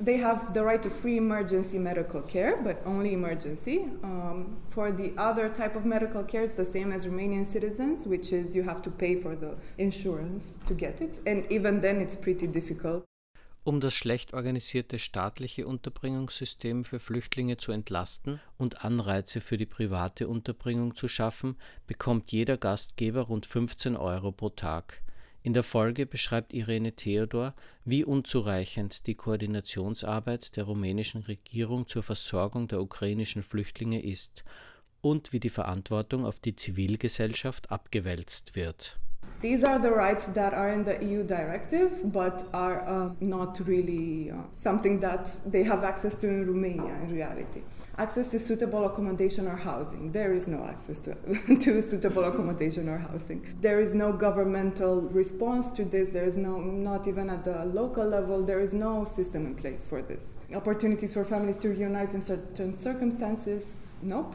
They 0.00 0.16
have 0.16 0.52
the 0.54 0.64
right 0.64 0.82
to 0.82 0.90
free 0.90 1.18
emergency 1.18 1.78
medical 1.78 2.20
care, 2.22 2.56
but 2.56 2.82
only 2.84 3.12
emergency. 3.12 3.84
Um, 4.02 4.56
for 4.68 4.90
the 4.90 5.12
other 5.16 5.48
type 5.48 5.76
of 5.76 5.84
medical 5.84 6.24
care, 6.24 6.42
it's 6.42 6.56
the 6.56 6.64
same 6.64 6.90
as 6.90 7.06
Romanian 7.06 7.46
citizens, 7.46 8.04
which 8.04 8.32
is 8.32 8.56
you 8.56 8.64
have 8.64 8.82
to 8.82 8.90
pay 8.90 9.14
for 9.14 9.36
the 9.36 9.54
insurance 9.78 10.58
to 10.66 10.74
get 10.74 11.00
it. 11.00 11.20
And 11.26 11.46
even 11.50 11.80
then, 11.80 12.00
it's 12.00 12.16
pretty 12.16 12.48
difficult. 12.48 13.04
Um 13.64 13.80
das 13.80 13.94
schlecht 13.94 14.34
organisierte 14.34 14.98
staatliche 14.98 15.66
Unterbringungssystem 15.66 16.84
für 16.84 17.00
Flüchtlinge 17.00 17.56
zu 17.56 17.72
entlasten 17.72 18.40
und 18.58 18.84
Anreize 18.84 19.40
für 19.40 19.56
die 19.56 19.66
private 19.66 20.28
Unterbringung 20.28 20.94
zu 20.94 21.08
schaffen, 21.08 21.56
bekommt 21.86 22.30
jeder 22.30 22.58
Gastgeber 22.58 23.22
rund 23.22 23.46
15 23.46 23.96
Euro 23.96 24.32
pro 24.32 24.50
Tag. 24.50 25.02
In 25.42 25.54
der 25.54 25.62
Folge 25.62 26.06
beschreibt 26.06 26.52
Irene 26.52 26.92
Theodor, 26.92 27.54
wie 27.84 28.04
unzureichend 28.04 29.06
die 29.06 29.14
Koordinationsarbeit 29.14 30.56
der 30.56 30.64
rumänischen 30.64 31.22
Regierung 31.22 31.86
zur 31.86 32.02
Versorgung 32.02 32.68
der 32.68 32.80
ukrainischen 32.80 33.42
Flüchtlinge 33.42 34.02
ist 34.02 34.44
und 35.00 35.32
wie 35.32 35.40
die 35.40 35.50
Verantwortung 35.50 36.24
auf 36.24 36.38
die 36.38 36.56
Zivilgesellschaft 36.56 37.70
abgewälzt 37.70 38.56
wird. 38.56 38.98
These 39.40 39.62
are 39.62 39.78
the 39.78 39.90
rights 39.90 40.24
that 40.38 40.54
are 40.54 40.70
in 40.70 40.84
the 40.84 41.04
EU 41.04 41.22
directive, 41.22 42.12
but 42.12 42.46
are 42.54 42.80
uh, 42.88 43.10
not 43.20 43.60
really 43.66 44.30
uh, 44.30 44.36
something 44.62 45.00
that 45.00 45.30
they 45.44 45.62
have 45.62 45.84
access 45.84 46.14
to 46.16 46.28
in 46.28 46.46
Romania 46.46 46.94
in 47.02 47.14
reality. 47.14 47.60
Access 47.98 48.30
to 48.30 48.38
suitable 48.38 48.86
accommodation 48.86 49.46
or 49.46 49.56
housing. 49.56 50.10
There 50.12 50.32
is 50.32 50.48
no 50.48 50.64
access 50.64 50.98
to, 51.00 51.14
to 51.64 51.82
suitable 51.82 52.24
accommodation 52.24 52.88
or 52.88 52.96
housing. 52.96 53.46
There 53.60 53.80
is 53.80 53.92
no 53.92 54.12
governmental 54.12 55.02
response 55.02 55.68
to 55.72 55.84
this. 55.84 56.08
There 56.08 56.24
is 56.24 56.36
no, 56.36 56.58
not 56.60 57.06
even 57.06 57.28
at 57.28 57.44
the 57.44 57.66
local 57.66 58.06
level, 58.06 58.42
there 58.42 58.60
is 58.60 58.72
no 58.72 59.04
system 59.04 59.44
in 59.44 59.54
place 59.54 59.86
for 59.86 60.00
this. 60.00 60.24
Opportunities 60.54 61.12
for 61.12 61.24
families 61.24 61.58
to 61.58 61.68
reunite 61.68 62.14
in 62.14 62.24
certain 62.24 62.80
circumstances, 62.80 63.76
nope. 64.00 64.34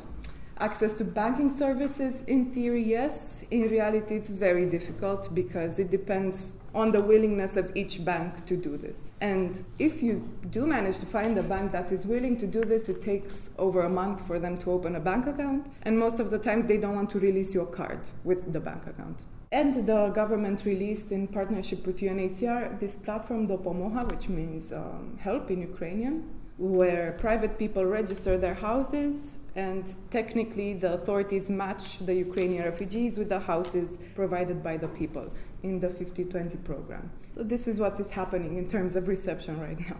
Access 0.62 0.92
to 0.96 1.06
banking 1.06 1.58
services, 1.58 2.24
in 2.24 2.52
theory, 2.52 2.84
yes. 2.84 3.46
In 3.50 3.70
reality, 3.70 4.16
it's 4.16 4.30
very 4.30 4.66
difficult 4.66 5.34
because 5.34 5.80
it 5.80 5.90
depends 5.90 6.56
on 6.76 6.92
the 6.92 7.00
willingness 7.02 7.56
of 7.56 7.72
each 7.78 8.04
bank 8.04 8.46
to 8.46 8.58
do 8.58 8.76
this. 8.76 9.14
And 9.22 9.64
if 9.80 10.04
you 10.04 10.30
do 10.50 10.68
manage 10.68 11.00
to 11.00 11.06
find 11.06 11.38
a 11.38 11.44
bank 11.44 11.72
that 11.72 11.94
is 11.94 12.06
willing 12.06 12.36
to 12.40 12.46
do 12.46 12.66
this, 12.66 12.90
it 12.90 13.02
takes 13.02 13.50
over 13.58 13.84
a 13.84 13.90
month 13.90 14.28
for 14.28 14.38
them 14.38 14.58
to 14.58 14.72
open 14.72 14.98
a 14.98 15.00
bank 15.00 15.28
account. 15.28 15.68
And 15.84 15.98
most 15.98 16.20
of 16.20 16.30
the 16.30 16.38
times, 16.38 16.66
they 16.66 16.78
don't 16.78 16.96
want 16.96 17.10
to 17.12 17.20
release 17.22 17.54
your 17.54 17.66
card 17.66 18.02
with 18.26 18.52
the 18.52 18.60
bank 18.60 18.86
account. 18.86 19.24
And 19.54 19.88
the 19.88 20.10
government 20.10 20.66
released, 20.66 21.14
in 21.14 21.28
partnership 21.28 21.88
with 21.88 22.02
UNHCR, 22.02 22.80
this 22.82 22.98
platform, 22.98 23.48
Dopomoha, 23.48 24.12
which 24.12 24.28
means 24.28 24.74
um, 24.74 25.18
help 25.22 25.50
in 25.50 25.62
Ukrainian, 25.62 26.30
where 26.60 27.14
private 27.14 27.58
people 27.58 27.86
register 27.86 28.38
their 28.38 28.54
houses 28.54 29.38
and 29.56 29.96
technically 30.12 30.74
the 30.74 30.94
authorities 30.94 31.50
match 31.50 32.00
the 32.00 32.14
Ukrainian 32.14 32.66
refugees 32.66 33.18
with 33.18 33.30
the 33.30 33.40
houses 33.40 33.98
provided 34.14 34.62
by 34.62 34.76
the 34.78 34.90
people 34.90 35.32
in 35.64 35.80
the 35.80 35.88
50-20 35.88 36.64
program. 36.64 37.10
So 37.34 37.44
this 37.44 37.68
is 37.68 37.80
what 37.80 38.00
is 38.00 38.12
happening 38.12 38.58
in 38.58 38.68
terms 38.68 38.96
of 38.96 39.08
reception 39.08 39.60
right 39.60 39.80
now. 39.80 39.98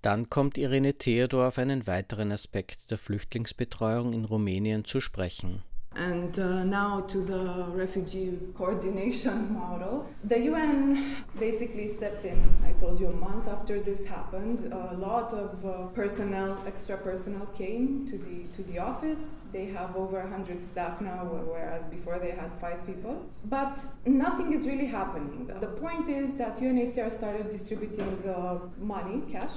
Dann 0.00 0.28
kommt 0.28 0.58
Irene 0.58 0.94
Theodor 0.94 1.46
auf 1.46 1.58
einen 1.58 1.86
weiteren 1.86 2.32
Aspekt 2.32 2.90
der 2.90 2.98
Flüchtlingsbetreuung 2.98 4.12
in 4.12 4.24
Rumänien 4.24 4.84
zu 4.84 5.00
sprechen. 5.00 5.62
And 5.94 6.38
uh, 6.38 6.64
now 6.64 7.00
to 7.02 7.18
the 7.18 7.66
refugee 7.68 8.38
coordination 8.56 9.52
model. 9.58 10.06
The 10.24 10.40
UN 10.50 11.16
basically 11.38 11.94
stepped 11.96 12.24
in, 12.24 12.40
I 12.64 12.72
told 12.80 12.98
you, 12.98 13.08
a 13.08 13.12
month 13.12 13.46
after 13.46 13.78
this 13.80 14.06
happened. 14.06 14.72
A 14.72 14.94
lot 14.94 15.34
of 15.34 15.64
uh, 15.66 15.86
personnel, 15.88 16.58
extra 16.66 16.96
personnel 16.96 17.46
came 17.58 18.08
to 18.10 18.16
the, 18.16 18.44
to 18.56 18.62
the 18.70 18.78
office. 18.78 19.18
They 19.52 19.66
have 19.66 19.94
over 19.96 20.18
100 20.20 20.64
staff 20.64 21.02
now, 21.02 21.24
whereas 21.24 21.84
before 21.90 22.18
they 22.18 22.30
had 22.30 22.50
five 22.58 22.86
people. 22.86 23.26
But 23.44 23.78
nothing 24.06 24.54
is 24.54 24.66
really 24.66 24.86
happening. 24.86 25.46
The 25.60 25.66
point 25.66 26.08
is 26.08 26.34
that 26.38 26.58
UNHCR 26.58 27.18
started 27.18 27.50
distributing 27.50 28.18
uh, 28.26 28.60
money, 28.80 29.22
cash, 29.30 29.52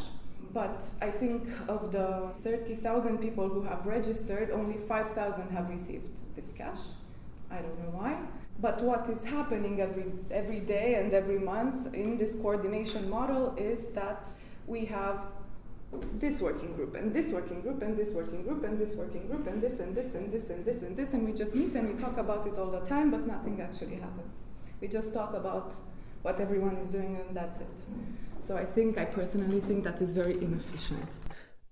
but 0.54 0.84
I 1.01 1.12
think 1.12 1.48
of 1.70 1.94
the 1.94 2.30
30,000 2.44 3.20
people 3.20 3.48
who 3.48 3.62
have 3.63 3.86
registered, 3.86 4.51
only 4.51 4.77
5,000 4.86 5.50
have 5.51 5.70
received 5.70 6.10
cash. 6.57 6.79
I 7.51 7.57
don't 7.57 7.79
know 7.83 7.91
why. 7.91 8.17
But 8.62 8.81
what 8.81 9.09
is 9.09 9.24
happening 9.25 9.81
every, 9.81 10.05
every 10.31 10.62
day 10.62 10.95
and 10.95 11.13
every 11.13 11.39
month 11.39 11.93
in 11.93 12.17
this 12.17 12.35
coordination 12.35 13.09
model 13.09 13.53
is 13.57 13.93
that 13.93 14.29
we 14.67 14.85
have 14.85 15.19
this 16.19 16.41
working 16.41 16.74
group 16.74 16.95
and 16.95 17.13
this 17.13 17.27
working 17.31 17.62
group 17.62 17.81
and 17.81 17.97
this 17.97 18.09
working 18.09 18.43
group 18.43 18.63
and 18.63 18.79
this 18.79 18.95
working 18.95 19.27
group 19.27 19.47
and 19.47 19.62
this 19.62 19.79
and 19.79 19.95
this 19.95 20.13
and 20.13 20.31
this 20.31 20.50
and 20.50 20.65
this 20.65 20.81
and 20.81 20.97
this 20.97 21.13
and 21.13 21.25
we 21.25 21.31
just 21.31 21.55
meet 21.55 21.74
and 21.75 21.93
we 21.93 22.00
talk 22.00 22.17
about 22.17 22.45
it 22.47 22.57
all 22.57 22.71
the 22.71 22.81
time 22.81 23.12
but 23.12 23.25
nothing 23.27 23.62
actually 23.62 23.95
happens. 23.95 24.33
We 24.81 24.88
just 24.88 25.13
talk 25.13 25.33
about 25.33 25.75
what 26.21 26.39
everyone 26.39 26.77
is 26.77 26.89
doing 26.89 27.17
and 27.17 27.35
that's 27.35 27.62
it. 27.62 27.67
So 28.47 28.57
I 28.57 28.65
think, 28.65 28.97
I 28.97 29.05
personally 29.05 29.59
think 29.59 29.83
that 29.83 30.01
is 30.01 30.13
very 30.13 30.33
inefficient. 30.33 31.07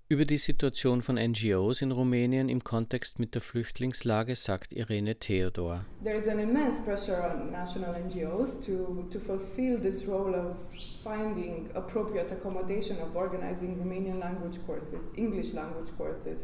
Über 0.06 0.26
die 0.26 0.36
Situation 0.36 1.00
von 1.00 1.16
NGOs 1.16 1.80
in 1.80 1.90
Rumänien 1.90 2.50
im 2.50 2.62
Kontext 2.62 3.18
mit 3.18 3.34
der 3.34 3.40
Flüchtlingslage 3.40 4.36
sagt 4.36 4.74
Irene 4.74 5.14
Theodor. 5.14 5.86
There 6.04 6.18
is 6.18 6.28
an 6.28 6.40
immense 6.40 6.82
pressure 6.82 7.24
on 7.24 7.50
national 7.50 7.94
NGOs 7.94 8.62
to, 8.66 9.08
to 9.10 9.18
fulfill 9.18 9.78
this 9.80 10.06
role 10.06 10.34
of 10.34 10.56
finding 11.02 11.70
appropriate 11.74 12.30
accommodation, 12.30 12.98
of 13.00 13.16
organizing 13.16 13.78
Romanian 13.78 14.20
language 14.20 14.58
courses, 14.66 15.00
English 15.16 15.54
language 15.54 15.88
courses, 15.96 16.38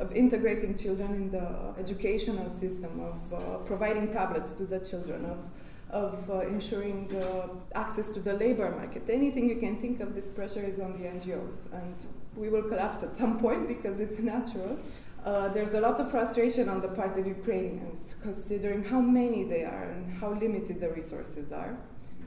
of 0.00 0.10
integrating 0.12 0.76
children 0.76 1.14
in 1.14 1.30
the 1.30 1.72
educational 1.78 2.50
system, 2.58 2.98
of 2.98 3.32
uh, 3.32 3.58
providing 3.58 4.12
tablets 4.12 4.54
to 4.54 4.66
the 4.66 4.80
children, 4.80 5.24
of 5.24 5.38
of 5.90 6.28
uh, 6.28 6.40
ensuring 6.40 7.08
uh, 7.14 7.46
access 7.76 8.08
to 8.08 8.18
the 8.18 8.32
labor 8.32 8.68
market. 8.72 9.04
Anything 9.08 9.48
you 9.48 9.56
can 9.56 9.76
think 9.80 10.00
of, 10.00 10.16
this 10.16 10.28
pressure 10.28 10.64
is 10.64 10.80
on 10.80 11.00
the 11.00 11.06
NGOs. 11.06 11.72
And 11.72 11.94
we 12.36 12.48
will 12.48 12.62
collapse 12.62 13.02
at 13.02 13.16
some 13.16 13.38
point 13.38 13.68
because 13.68 14.00
it's 14.00 14.18
natural. 14.18 14.78
Uh, 15.24 15.48
there's 15.48 15.72
a 15.74 15.80
lot 15.80 15.98
of 16.00 16.10
frustration 16.10 16.68
on 16.68 16.80
the 16.82 16.88
part 16.88 17.16
of 17.18 17.26
Ukrainians, 17.26 18.14
considering 18.22 18.84
how 18.84 19.00
many 19.00 19.44
they 19.44 19.64
are 19.64 19.84
and 19.84 20.12
how 20.20 20.32
limited 20.32 20.80
the 20.80 20.90
resources 20.90 21.50
are, 21.50 21.76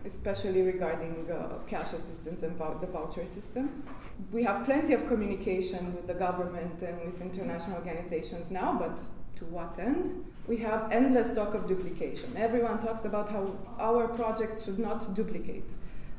especially 0.05 0.63
regarding 0.63 1.29
uh, 1.31 1.59
cash 1.67 1.93
assistance 1.93 2.41
and 2.41 2.55
vou- 2.57 2.77
the 2.81 2.87
voucher 2.87 3.25
system. 3.27 3.83
We 4.31 4.43
have 4.43 4.65
plenty 4.65 4.93
of 4.93 5.07
communication 5.07 5.93
with 5.95 6.07
the 6.07 6.15
government 6.15 6.81
and 6.81 6.99
with 7.05 7.21
international 7.21 7.77
organizations 7.77 8.49
now, 8.49 8.75
but 8.79 8.97
to 9.37 9.45
what 9.45 9.77
end? 9.79 10.25
We 10.47 10.57
have 10.57 10.91
endless 10.91 11.35
talk 11.35 11.53
of 11.53 11.67
duplication. 11.67 12.35
Everyone 12.35 12.79
talks 12.79 13.05
about 13.05 13.29
how 13.29 13.51
our 13.79 14.07
projects 14.07 14.65
should 14.65 14.79
not 14.79 15.13
duplicate. 15.13 15.69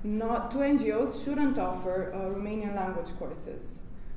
Not, 0.05 0.53
two 0.53 0.59
NGOs 0.59 1.25
shouldn't 1.25 1.59
offer 1.59 2.13
uh, 2.15 2.19
Romanian 2.37 2.77
language 2.77 3.09
courses. 3.19 3.63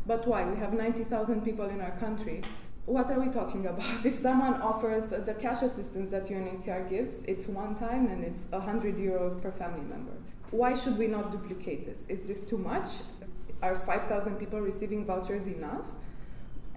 But 0.05 0.27
why? 0.27 0.43
We 0.43 0.57
have 0.57 0.73
90,000 0.73 1.41
people 1.41 1.69
in 1.69 1.81
our 1.81 1.91
country. 1.91 2.43
What 2.85 3.11
are 3.11 3.19
we 3.19 3.29
talking 3.31 3.67
about? 3.67 3.85
If 4.05 4.19
someone 4.19 4.55
offers 4.61 5.09
the 5.11 5.33
cash 5.35 5.61
assistance 5.61 6.09
that 6.11 6.27
UNHCR 6.27 6.89
gives, 6.89 7.13
it's 7.25 7.47
one 7.47 7.75
time 7.75 8.07
and 8.07 8.23
it's 8.23 8.43
100 8.49 8.97
euros 8.97 9.41
per 9.41 9.51
family 9.51 9.85
member. 9.85 10.13
Why 10.49 10.73
should 10.75 10.97
we 10.97 11.07
not 11.07 11.31
duplicate 11.31 11.85
this? 11.85 11.99
Is 12.09 12.27
this 12.27 12.41
too 12.49 12.57
much? 12.57 12.87
Are 13.61 13.75
5,000 13.85 14.37
people 14.37 14.59
receiving 14.59 15.05
vouchers 15.05 15.45
enough? 15.47 15.85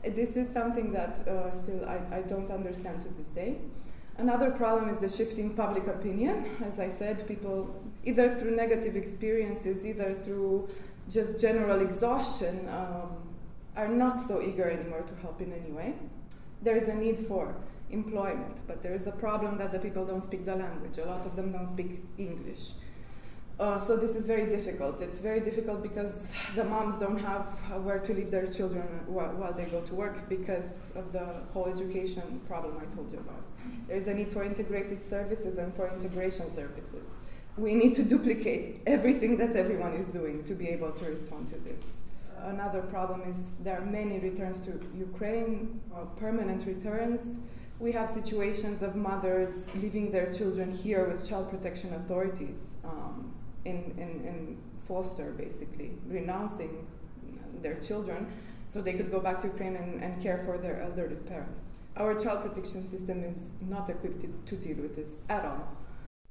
This 0.04 0.36
is 0.36 0.52
something 0.52 0.92
that 0.92 1.26
uh, 1.26 1.50
still 1.50 1.84
I, 1.88 1.98
I 2.18 2.20
don't 2.22 2.50
understand 2.50 3.02
to 3.02 3.08
this 3.08 3.28
day. 3.28 3.56
Another 4.18 4.50
problem 4.50 4.90
is 4.90 5.00
the 5.00 5.08
shifting 5.08 5.54
public 5.54 5.86
opinion. 5.86 6.56
As 6.64 6.78
I 6.78 6.90
said, 6.90 7.26
people, 7.26 7.74
either 8.04 8.38
through 8.38 8.54
negative 8.54 8.94
experiences, 8.96 9.84
either 9.84 10.14
through 10.24 10.68
just 11.10 11.38
general 11.38 11.80
exhaustion, 11.80 12.68
um, 12.68 13.16
are 13.76 13.88
not 13.88 14.26
so 14.26 14.40
eager 14.40 14.70
anymore 14.70 15.02
to 15.02 15.14
help 15.16 15.40
in 15.40 15.52
any 15.52 15.72
way. 15.72 15.94
There 16.62 16.76
is 16.76 16.88
a 16.88 16.94
need 16.94 17.18
for 17.26 17.54
employment, 17.90 18.58
but 18.66 18.82
there 18.82 18.94
is 18.94 19.06
a 19.06 19.12
problem 19.12 19.58
that 19.58 19.72
the 19.72 19.78
people 19.78 20.04
don't 20.04 20.24
speak 20.24 20.44
the 20.44 20.56
language. 20.56 20.98
A 20.98 21.04
lot 21.04 21.26
of 21.26 21.36
them 21.36 21.52
don't 21.52 21.70
speak 21.72 22.02
English. 22.18 22.70
Uh, 23.58 23.84
so 23.86 23.96
this 23.96 24.16
is 24.16 24.26
very 24.26 24.46
difficult. 24.46 25.00
It's 25.00 25.20
very 25.20 25.38
difficult 25.38 25.80
because 25.82 26.12
the 26.56 26.64
moms 26.64 26.98
don't 26.98 27.18
have 27.18 27.46
where 27.84 28.00
to 28.00 28.12
leave 28.12 28.30
their 28.32 28.46
children 28.48 28.82
while, 29.06 29.32
while 29.34 29.52
they 29.52 29.66
go 29.66 29.80
to 29.80 29.94
work 29.94 30.28
because 30.28 30.70
of 30.96 31.12
the 31.12 31.24
whole 31.52 31.66
education 31.66 32.40
problem 32.48 32.78
I 32.78 32.92
told 32.96 33.12
you 33.12 33.18
about. 33.18 33.44
There 33.86 33.96
is 33.96 34.08
a 34.08 34.14
need 34.14 34.30
for 34.30 34.42
integrated 34.42 35.08
services 35.08 35.56
and 35.58 35.72
for 35.76 35.88
integration 35.88 36.52
services. 36.52 37.06
We 37.56 37.74
need 37.74 37.94
to 37.96 38.02
duplicate 38.02 38.80
everything 38.84 39.36
that 39.38 39.54
everyone 39.54 39.94
is 39.94 40.08
doing 40.08 40.42
to 40.44 40.54
be 40.54 40.68
able 40.68 40.90
to 40.90 41.04
respond 41.04 41.50
to 41.50 41.56
this. 41.56 41.80
Another 42.42 42.82
problem 42.82 43.22
is 43.30 43.36
there 43.64 43.80
are 43.80 43.84
many 43.84 44.18
returns 44.18 44.64
to 44.66 44.72
Ukraine, 44.98 45.80
uh, 45.94 46.04
permanent 46.16 46.66
returns. 46.66 47.20
We 47.78 47.92
have 47.92 48.10
situations 48.10 48.82
of 48.82 48.96
mothers 48.96 49.52
leaving 49.76 50.10
their 50.10 50.32
children 50.32 50.76
here 50.76 51.08
with 51.08 51.28
child 51.28 51.48
protection 51.48 51.94
authorities 51.94 52.58
um, 52.84 53.32
in, 53.64 53.94
in, 53.98 54.10
in 54.26 54.58
foster, 54.88 55.30
basically, 55.30 55.92
renouncing 56.08 56.86
their 57.62 57.76
children 57.76 58.26
so 58.70 58.82
they 58.82 58.92
could 58.94 59.10
go 59.12 59.20
back 59.20 59.40
to 59.42 59.46
Ukraine 59.46 59.76
and, 59.76 60.02
and 60.02 60.20
care 60.20 60.42
for 60.44 60.58
their 60.58 60.82
elderly 60.82 61.16
parents. 61.16 61.62
Our 61.96 62.14
child 62.16 62.42
protection 62.42 62.90
system 62.90 63.22
is 63.22 63.36
not 63.60 63.88
equipped 63.88 64.46
to 64.48 64.56
deal 64.56 64.78
with 64.78 64.96
this 64.96 65.08
at 65.28 65.44
all. 65.44 65.68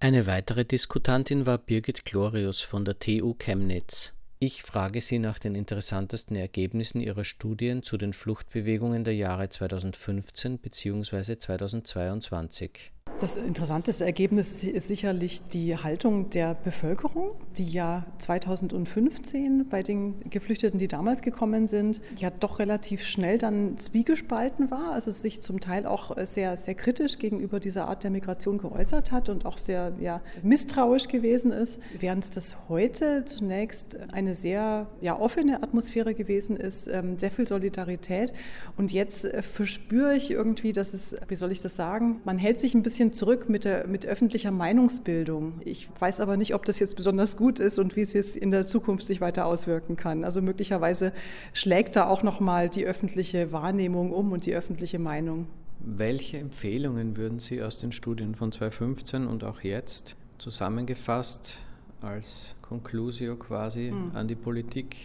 Eine 0.04 0.28
weitere 0.28 0.66
Diskutantin 0.66 1.46
war 1.46 1.58
Birgit 1.58 2.04
Glorius 2.04 2.60
von 2.60 2.84
der 2.84 3.00
TU 3.00 3.36
Chemnitz. 3.36 4.12
Ich 4.38 4.62
frage 4.62 5.00
sie 5.00 5.18
nach 5.18 5.40
den 5.40 5.56
interessantesten 5.56 6.36
Ergebnissen 6.36 7.00
ihrer 7.00 7.24
Studien 7.24 7.84
zu 7.84 7.96
den 7.96 8.12
Fluchtbewegungen 8.12 9.06
der 9.06 9.16
Jahre 9.16 9.48
2015 9.48 10.58
bzw. 10.58 11.38
2022. 11.38 12.92
Das 13.24 13.38
interessanteste 13.38 14.04
Ergebnis 14.04 14.66
ist 14.66 14.90
sicherlich 14.90 15.42
die 15.42 15.78
Haltung 15.78 16.30
der 16.30 16.56
Bevölkerung, 16.56 17.32
die 17.56 17.64
ja 17.64 18.06
2015 18.18 19.70
bei 19.70 19.82
den 19.82 20.30
Geflüchteten, 20.30 20.78
die 20.78 20.90
damals 20.90 21.22
gekommen 21.22 21.70
sind, 21.70 22.02
ja 22.18 22.32
doch 22.32 22.60
relativ 22.60 23.06
schnell 23.06 23.38
dann 23.38 23.78
zwiegespalten 23.78 24.72
war, 24.72 24.92
also 24.92 25.10
sich 25.10 25.42
zum 25.42 25.62
Teil 25.62 25.86
auch 25.86 26.18
sehr, 26.26 26.58
sehr 26.58 26.76
kritisch 26.76 27.18
gegenüber 27.18 27.62
dieser 27.62 27.88
Art 27.88 28.04
der 28.04 28.12
Migration 28.12 28.58
geäußert 28.58 29.14
hat 29.14 29.30
und 29.30 29.46
auch 29.46 29.58
sehr 29.58 29.94
ja, 30.02 30.20
misstrauisch 30.42 31.08
gewesen 31.08 31.54
ist, 31.54 31.80
während 31.98 32.36
das 32.36 32.68
heute 32.68 33.24
zunächst 33.24 33.98
eine 34.12 34.36
sehr 34.36 34.88
ja, 35.00 35.18
offene 35.18 35.64
Atmosphäre 35.64 36.14
gewesen 36.14 36.58
ist, 36.58 36.90
ähm, 36.90 37.18
sehr 37.18 37.32
viel 37.32 37.48
Solidarität. 37.48 38.34
Und 38.76 38.92
jetzt 38.92 39.24
äh, 39.24 39.42
verspüre 39.42 40.14
ich 40.14 40.30
irgendwie, 40.30 40.74
dass 40.74 40.94
es, 40.94 41.16
wie 41.30 41.36
soll 41.36 41.54
ich 41.54 41.62
das 41.62 41.78
sagen, 41.78 42.20
man 42.26 42.38
hält 42.38 42.60
sich 42.60 42.74
ein 42.74 42.84
bisschen 42.84 42.93
zurück 43.14 43.50
mit, 43.50 43.66
der, 43.66 43.88
mit 43.88 44.06
öffentlicher 44.06 44.52
Meinungsbildung. 44.52 45.62
Ich 45.66 45.90
weiß 46.00 46.20
aber 46.20 46.38
nicht, 46.38 46.54
ob 46.56 46.66
das 46.66 46.80
jetzt 46.80 46.96
besonders 46.96 47.38
gut 47.38 47.60
ist 47.60 47.80
und 47.80 47.96
wie 47.96 48.02
es 48.02 48.14
jetzt 48.14 48.38
in 48.38 48.52
der 48.52 48.66
Zukunft 48.66 49.06
sich 49.06 49.22
weiter 49.22 49.46
auswirken 49.46 49.96
kann. 49.96 50.24
Also 50.24 50.42
möglicherweise 50.42 51.14
schlägt 51.54 51.96
da 51.96 52.08
auch 52.08 52.24
noch 52.24 52.40
mal 52.40 52.70
die 52.70 52.86
öffentliche 52.86 53.52
Wahrnehmung 53.52 54.12
um 54.12 54.32
und 54.32 54.46
die 54.46 54.54
öffentliche 54.54 55.00
Meinung. 55.00 55.48
Welche 55.80 56.38
Empfehlungen 56.38 57.18
würden 57.18 57.40
Sie 57.40 57.62
aus 57.62 57.78
den 57.78 57.92
Studien 57.92 58.36
von 58.36 58.52
2015 58.52 59.28
und 59.28 59.44
auch 59.44 59.62
jetzt 59.62 60.16
zusammengefasst 60.38 61.58
als 62.02 62.56
Conclusio 62.62 63.36
quasi 63.36 63.90
hm. 63.90 64.12
an 64.14 64.28
die 64.28 64.36
Politik 64.36 64.96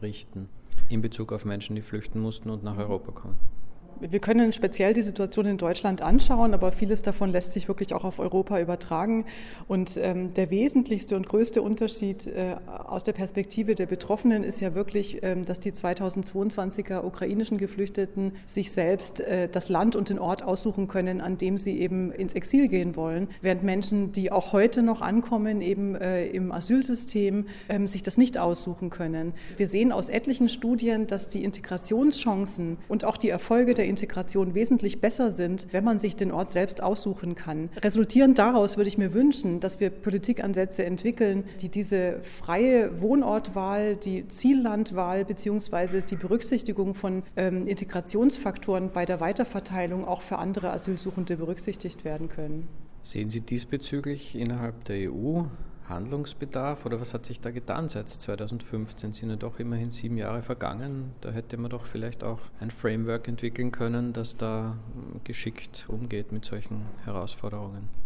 richten 0.00 0.48
in 0.88 1.02
Bezug 1.02 1.32
auf 1.32 1.44
Menschen, 1.44 1.76
die 1.76 1.82
flüchten 1.82 2.20
mussten 2.20 2.50
und 2.50 2.62
nach 2.62 2.78
Europa 2.78 3.12
kommen? 3.12 3.36
Wir 4.00 4.20
können 4.20 4.52
speziell 4.52 4.92
die 4.92 5.02
Situation 5.02 5.46
in 5.46 5.58
Deutschland 5.58 6.02
anschauen, 6.02 6.54
aber 6.54 6.72
vieles 6.72 7.02
davon 7.02 7.30
lässt 7.30 7.52
sich 7.52 7.68
wirklich 7.68 7.94
auch 7.94 8.04
auf 8.04 8.18
Europa 8.18 8.60
übertragen. 8.60 9.24
Und 9.68 9.96
ähm, 9.96 10.30
der 10.30 10.50
wesentlichste 10.50 11.16
und 11.16 11.28
größte 11.28 11.62
Unterschied 11.62 12.26
äh, 12.26 12.56
aus 12.66 13.04
der 13.04 13.12
Perspektive 13.12 13.74
der 13.74 13.86
Betroffenen 13.86 14.42
ist 14.42 14.60
ja 14.60 14.74
wirklich, 14.74 15.22
ähm, 15.22 15.44
dass 15.44 15.60
die 15.60 15.72
2022er 15.72 17.04
ukrainischen 17.04 17.58
Geflüchteten 17.58 18.32
sich 18.46 18.72
selbst 18.72 19.20
äh, 19.20 19.48
das 19.48 19.68
Land 19.68 19.94
und 19.94 20.08
den 20.08 20.18
Ort 20.18 20.42
aussuchen 20.42 20.88
können, 20.88 21.20
an 21.20 21.38
dem 21.38 21.58
sie 21.58 21.78
eben 21.80 22.10
ins 22.10 22.34
Exil 22.34 22.68
gehen 22.68 22.96
wollen, 22.96 23.28
während 23.40 23.62
Menschen, 23.62 24.12
die 24.12 24.32
auch 24.32 24.52
heute 24.52 24.82
noch 24.82 25.00
ankommen, 25.00 25.60
eben 25.60 25.94
äh, 25.94 26.26
im 26.26 26.50
Asylsystem, 26.50 27.46
ähm, 27.68 27.86
sich 27.86 28.02
das 28.02 28.18
nicht 28.18 28.38
aussuchen 28.38 28.90
können. 28.90 29.32
Wir 29.56 29.68
sehen 29.68 29.92
aus 29.92 30.08
etlichen 30.08 30.48
Studien, 30.48 31.06
dass 31.06 31.28
die 31.28 31.44
Integrationschancen 31.44 32.78
und 32.88 33.04
auch 33.04 33.16
die 33.16 33.28
Erfolge 33.28 33.74
der 33.74 33.91
Integration 33.92 34.54
wesentlich 34.54 35.00
besser 35.00 35.30
sind, 35.30 35.68
wenn 35.70 35.84
man 35.84 35.98
sich 35.98 36.16
den 36.16 36.32
Ort 36.32 36.50
selbst 36.50 36.82
aussuchen 36.82 37.34
kann. 37.34 37.68
Resultierend 37.82 38.38
daraus 38.38 38.78
würde 38.78 38.88
ich 38.88 38.96
mir 38.96 39.12
wünschen, 39.12 39.60
dass 39.60 39.80
wir 39.80 39.90
Politikansätze 39.90 40.84
entwickeln, 40.84 41.44
die 41.60 41.68
diese 41.68 42.20
freie 42.22 43.00
Wohnortwahl, 43.02 43.96
die 43.96 44.26
Ziellandwahl 44.28 45.26
bzw. 45.26 46.00
die 46.00 46.16
Berücksichtigung 46.16 46.94
von 46.94 47.22
ähm, 47.36 47.66
Integrationsfaktoren 47.66 48.90
bei 48.92 49.04
der 49.04 49.20
Weiterverteilung 49.20 50.06
auch 50.06 50.22
für 50.22 50.38
andere 50.38 50.70
Asylsuchende 50.70 51.36
berücksichtigt 51.36 52.04
werden 52.04 52.28
können. 52.28 52.68
Sehen 53.02 53.28
Sie 53.28 53.40
diesbezüglich 53.40 54.34
innerhalb 54.34 54.84
der 54.84 55.12
EU 55.12 55.42
Handlungsbedarf 55.92 56.84
oder 56.86 57.00
was 57.00 57.14
hat 57.14 57.26
sich 57.26 57.40
da 57.40 57.50
getan 57.50 57.88
seit 57.88 58.08
2015? 58.08 59.12
Sind 59.12 59.30
ja 59.30 59.36
doch 59.36 59.58
immerhin 59.58 59.90
sieben 59.90 60.16
Jahre 60.16 60.42
vergangen. 60.42 61.12
Da 61.20 61.30
hätte 61.30 61.56
man 61.56 61.70
doch 61.70 61.86
vielleicht 61.86 62.24
auch 62.24 62.40
ein 62.60 62.70
Framework 62.70 63.28
entwickeln 63.28 63.72
können, 63.72 64.12
das 64.12 64.36
da 64.36 64.76
geschickt 65.24 65.84
umgeht 65.88 66.32
mit 66.32 66.44
solchen 66.44 66.82
Herausforderungen. 67.04 68.01